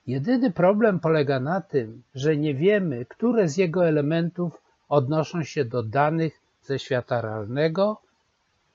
Jedyny 0.07 0.51
problem 0.51 0.99
polega 0.99 1.39
na 1.39 1.61
tym, 1.61 2.03
że 2.15 2.37
nie 2.37 2.53
wiemy, 2.53 3.05
które 3.05 3.49
z 3.49 3.57
jego 3.57 3.87
elementów 3.87 4.61
odnoszą 4.89 5.43
się 5.43 5.65
do 5.65 5.83
danych 5.83 6.39
ze 6.63 6.79
świata 6.79 7.21
realnego, 7.21 8.01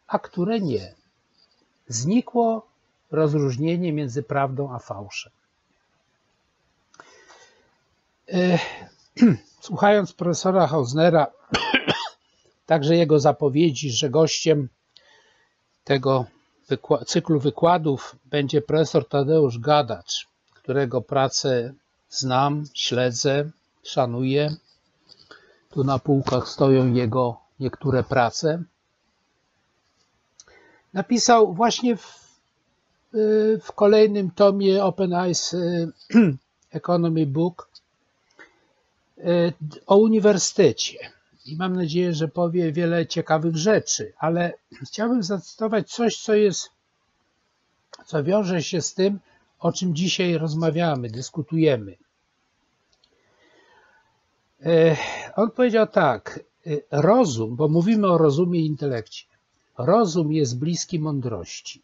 a 0.06 0.18
które 0.18 0.60
nie. 0.60 0.94
Znikło 1.88 2.66
rozróżnienie 3.10 3.92
między 3.92 4.22
prawdą 4.22 4.74
a 4.74 4.78
fałszem. 4.78 5.32
Słuchając 9.60 10.12
profesora 10.12 10.66
Hausnera, 10.66 11.26
także 12.66 12.96
jego 12.96 13.20
zapowiedzi, 13.20 13.90
że 13.90 14.10
gościem 14.10 14.68
tego 15.84 16.26
cyklu 17.06 17.40
wykładów 17.40 18.16
będzie 18.24 18.62
profesor 18.62 19.08
Tadeusz 19.08 19.58
Gadacz, 19.58 20.28
którego 20.54 21.02
pracę 21.02 21.74
znam, 22.10 22.64
śledzę, 22.74 23.50
szanuję. 23.82 24.56
Tu 25.70 25.84
na 25.84 25.98
półkach 25.98 26.48
stoją 26.48 26.92
jego 26.92 27.40
niektóre 27.60 28.02
prace. 28.02 28.62
Napisał 30.92 31.54
właśnie 31.54 31.96
w, 31.96 32.38
w 33.62 33.72
kolejnym 33.74 34.30
tomie 34.30 34.84
Open 34.84 35.12
Eyes 35.12 35.56
Economy 36.70 37.26
Book 37.26 37.68
o 39.86 39.96
uniwersytecie 39.96 40.98
i 41.44 41.56
mam 41.56 41.76
nadzieję, 41.76 42.14
że 42.14 42.28
powie 42.28 42.72
wiele 42.72 43.06
ciekawych 43.06 43.56
rzeczy, 43.56 44.12
ale 44.18 44.52
chciałbym 44.82 45.22
zacytować 45.22 45.90
coś, 45.90 46.16
co 46.16 46.34
jest, 46.34 46.70
co 48.06 48.24
wiąże 48.24 48.62
się 48.62 48.80
z 48.80 48.94
tym, 48.94 49.20
o 49.58 49.72
czym 49.72 49.94
dzisiaj 49.94 50.38
rozmawiamy, 50.38 51.10
dyskutujemy. 51.10 51.96
E, 54.66 54.96
on 55.36 55.50
powiedział 55.50 55.86
tak, 55.86 56.40
e, 56.66 56.70
rozum, 56.90 57.56
bo 57.56 57.68
mówimy 57.68 58.12
o 58.12 58.18
rozumie 58.18 58.60
i 58.60 58.66
intelekcie. 58.66 59.24
Rozum 59.78 60.32
jest 60.32 60.58
bliski 60.58 61.00
mądrości. 61.00 61.82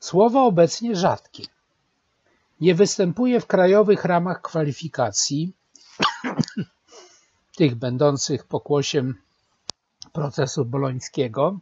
Słowo 0.00 0.44
obecnie 0.44 0.96
rzadkie. 0.96 1.44
Nie 2.60 2.74
występuje 2.74 3.40
w 3.40 3.46
krajowych 3.46 4.04
ramach 4.04 4.42
kwalifikacji 4.42 5.52
tych 7.58 7.74
będących 7.74 8.44
pokłosiem 8.44 9.14
procesu 10.12 10.64
bolońskiego, 10.64 11.58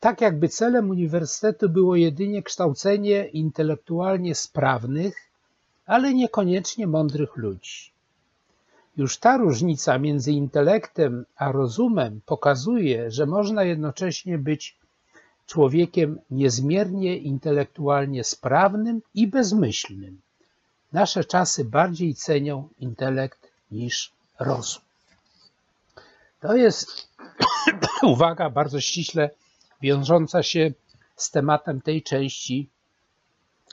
tak 0.00 0.20
jakby 0.20 0.48
celem 0.48 0.90
uniwersytetu 0.90 1.68
było 1.68 1.96
jedynie 1.96 2.42
kształcenie 2.42 3.26
intelektualnie 3.26 4.34
sprawnych, 4.34 5.30
ale 5.86 6.14
niekoniecznie 6.14 6.86
mądrych 6.86 7.36
ludzi. 7.36 7.92
Już 8.96 9.18
ta 9.18 9.36
różnica 9.36 9.98
między 9.98 10.32
intelektem 10.32 11.24
a 11.36 11.52
rozumem 11.52 12.20
pokazuje, 12.26 13.10
że 13.10 13.26
można 13.26 13.64
jednocześnie 13.64 14.38
być 14.38 14.78
człowiekiem 15.46 16.18
niezmiernie 16.30 17.16
intelektualnie 17.16 18.24
sprawnym 18.24 19.02
i 19.14 19.26
bezmyślnym. 19.26 20.20
Nasze 20.92 21.24
czasy 21.24 21.64
bardziej 21.64 22.14
cenią 22.14 22.68
intelekt 22.78 23.50
niż 23.70 24.14
rozum. 24.38 24.82
To 26.40 26.56
jest 26.56 27.08
uwaga 28.02 28.50
bardzo 28.50 28.80
ściśle 28.80 29.30
wiążąca 29.82 30.42
się 30.42 30.72
z 31.16 31.30
tematem 31.30 31.80
tej 31.80 32.02
części 32.02 32.68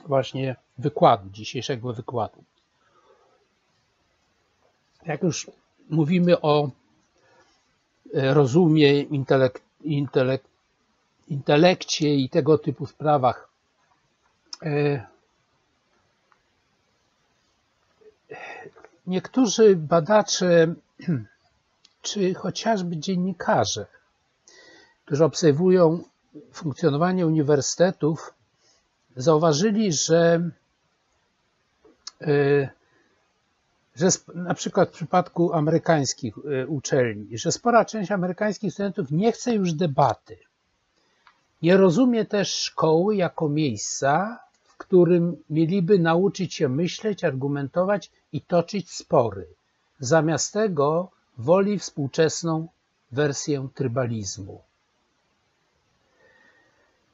właśnie 0.05 0.55
wykładu, 0.77 1.29
dzisiejszego 1.29 1.93
wykładu. 1.93 2.43
Jak 5.05 5.23
już 5.23 5.51
mówimy 5.89 6.41
o 6.41 6.69
e, 8.13 8.33
rozumie, 8.33 9.01
intelek, 9.01 9.61
intelek, 9.81 10.43
intelekcie 11.27 12.15
i 12.15 12.29
tego 12.29 12.57
typu 12.57 12.85
sprawach, 12.85 13.49
Niektórzy 19.07 19.75
badacze, 19.75 20.73
czy 22.01 22.33
chociażby 22.33 22.97
dziennikarze, 22.97 23.85
którzy 25.05 25.25
obserwują 25.25 26.03
funkcjonowanie 26.53 27.27
uniwersytetów, 27.27 28.33
zauważyli, 29.15 29.93
że, 29.93 30.49
e, 32.21 32.69
że 33.95 34.07
na 34.35 34.53
przykład 34.53 34.89
w 34.89 34.93
przypadku 34.93 35.53
amerykańskich 35.53 36.35
e, 36.37 36.67
uczelni, 36.67 37.37
że 37.37 37.51
spora 37.51 37.85
część 37.85 38.11
amerykańskich 38.11 38.73
studentów 38.73 39.11
nie 39.11 39.31
chce 39.31 39.53
już 39.53 39.73
debaty. 39.73 40.37
Nie 41.61 41.77
rozumie 41.77 42.25
też 42.25 42.55
szkoły 42.55 43.15
jako 43.15 43.49
miejsca, 43.49 44.39
którym 44.91 45.43
mieliby 45.49 45.99
nauczyć 45.99 46.53
się 46.53 46.69
myśleć, 46.69 47.23
argumentować 47.23 48.11
i 48.33 48.41
toczyć 48.41 48.91
spory. 48.91 49.47
Zamiast 49.99 50.53
tego 50.53 51.11
woli 51.37 51.79
współczesną 51.79 52.67
wersję 53.11 53.67
trybalizmu. 53.75 54.61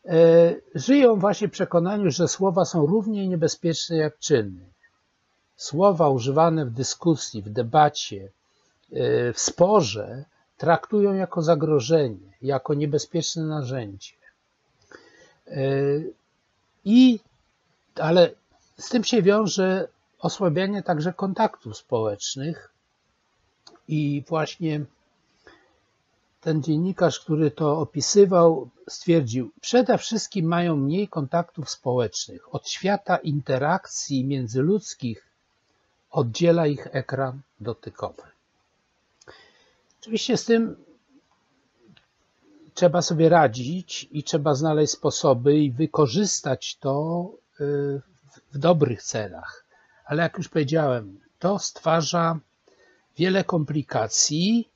E, 0.05 0.55
żyją 0.75 1.15
właśnie 1.15 1.47
w 1.47 1.51
przekonaniu, 1.51 2.11
że 2.11 2.27
słowa 2.27 2.65
są 2.65 2.85
równie 2.85 3.27
niebezpieczne 3.27 3.97
jak 3.97 4.19
czyny. 4.19 4.65
Słowa 5.55 6.09
używane 6.09 6.65
w 6.65 6.71
dyskusji, 6.71 7.41
w 7.41 7.49
debacie, 7.49 8.29
e, 8.91 9.33
w 9.33 9.39
sporze 9.39 10.25
traktują 10.57 11.13
jako 11.13 11.41
zagrożenie, 11.41 12.33
jako 12.41 12.73
niebezpieczne 12.73 13.43
narzędzie. 13.43 14.13
E, 15.47 15.61
I, 16.85 17.19
ale 17.99 18.31
z 18.77 18.89
tym 18.89 19.03
się 19.03 19.21
wiąże 19.21 19.87
osłabianie 20.19 20.83
także 20.83 21.13
kontaktów 21.13 21.77
społecznych 21.77 22.73
i 23.87 24.23
właśnie 24.27 24.85
ten 26.41 26.63
dziennikarz, 26.63 27.19
który 27.19 27.51
to 27.51 27.79
opisywał, 27.79 28.69
stwierdził, 28.89 29.51
przede 29.61 29.97
wszystkim 29.97 30.45
mają 30.45 30.75
mniej 30.75 31.07
kontaktów 31.07 31.69
społecznych. 31.69 32.55
Od 32.55 32.69
świata 32.69 33.17
interakcji 33.17 34.25
międzyludzkich 34.25 35.25
oddziela 36.11 36.67
ich 36.67 36.87
ekran 36.91 37.41
dotykowy. 37.59 38.21
Oczywiście 40.01 40.37
z 40.37 40.45
tym 40.45 40.75
trzeba 42.73 43.01
sobie 43.01 43.29
radzić 43.29 44.07
i 44.11 44.23
trzeba 44.23 44.55
znaleźć 44.55 44.93
sposoby 44.93 45.57
i 45.57 45.71
wykorzystać 45.71 46.77
to 46.79 47.29
w 48.51 48.57
dobrych 48.57 49.03
celach. 49.03 49.65
Ale 50.05 50.23
jak 50.23 50.37
już 50.37 50.49
powiedziałem, 50.49 51.19
to 51.39 51.59
stwarza 51.59 52.39
wiele 53.17 53.43
komplikacji 53.43 54.69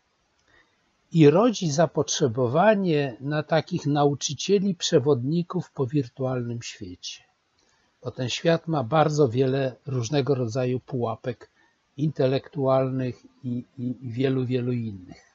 i 1.11 1.29
rodzi 1.29 1.71
zapotrzebowanie 1.71 3.17
na 3.19 3.43
takich 3.43 3.85
nauczycieli, 3.85 4.75
przewodników 4.75 5.71
po 5.71 5.87
wirtualnym 5.87 6.61
świecie. 6.61 7.23
Bo 8.03 8.11
ten 8.11 8.29
świat 8.29 8.67
ma 8.67 8.83
bardzo 8.83 9.29
wiele 9.29 9.75
różnego 9.85 10.35
rodzaju 10.35 10.79
pułapek 10.79 11.49
intelektualnych 11.97 13.25
i, 13.43 13.65
i 13.77 13.95
wielu, 14.01 14.45
wielu 14.45 14.71
innych. 14.71 15.30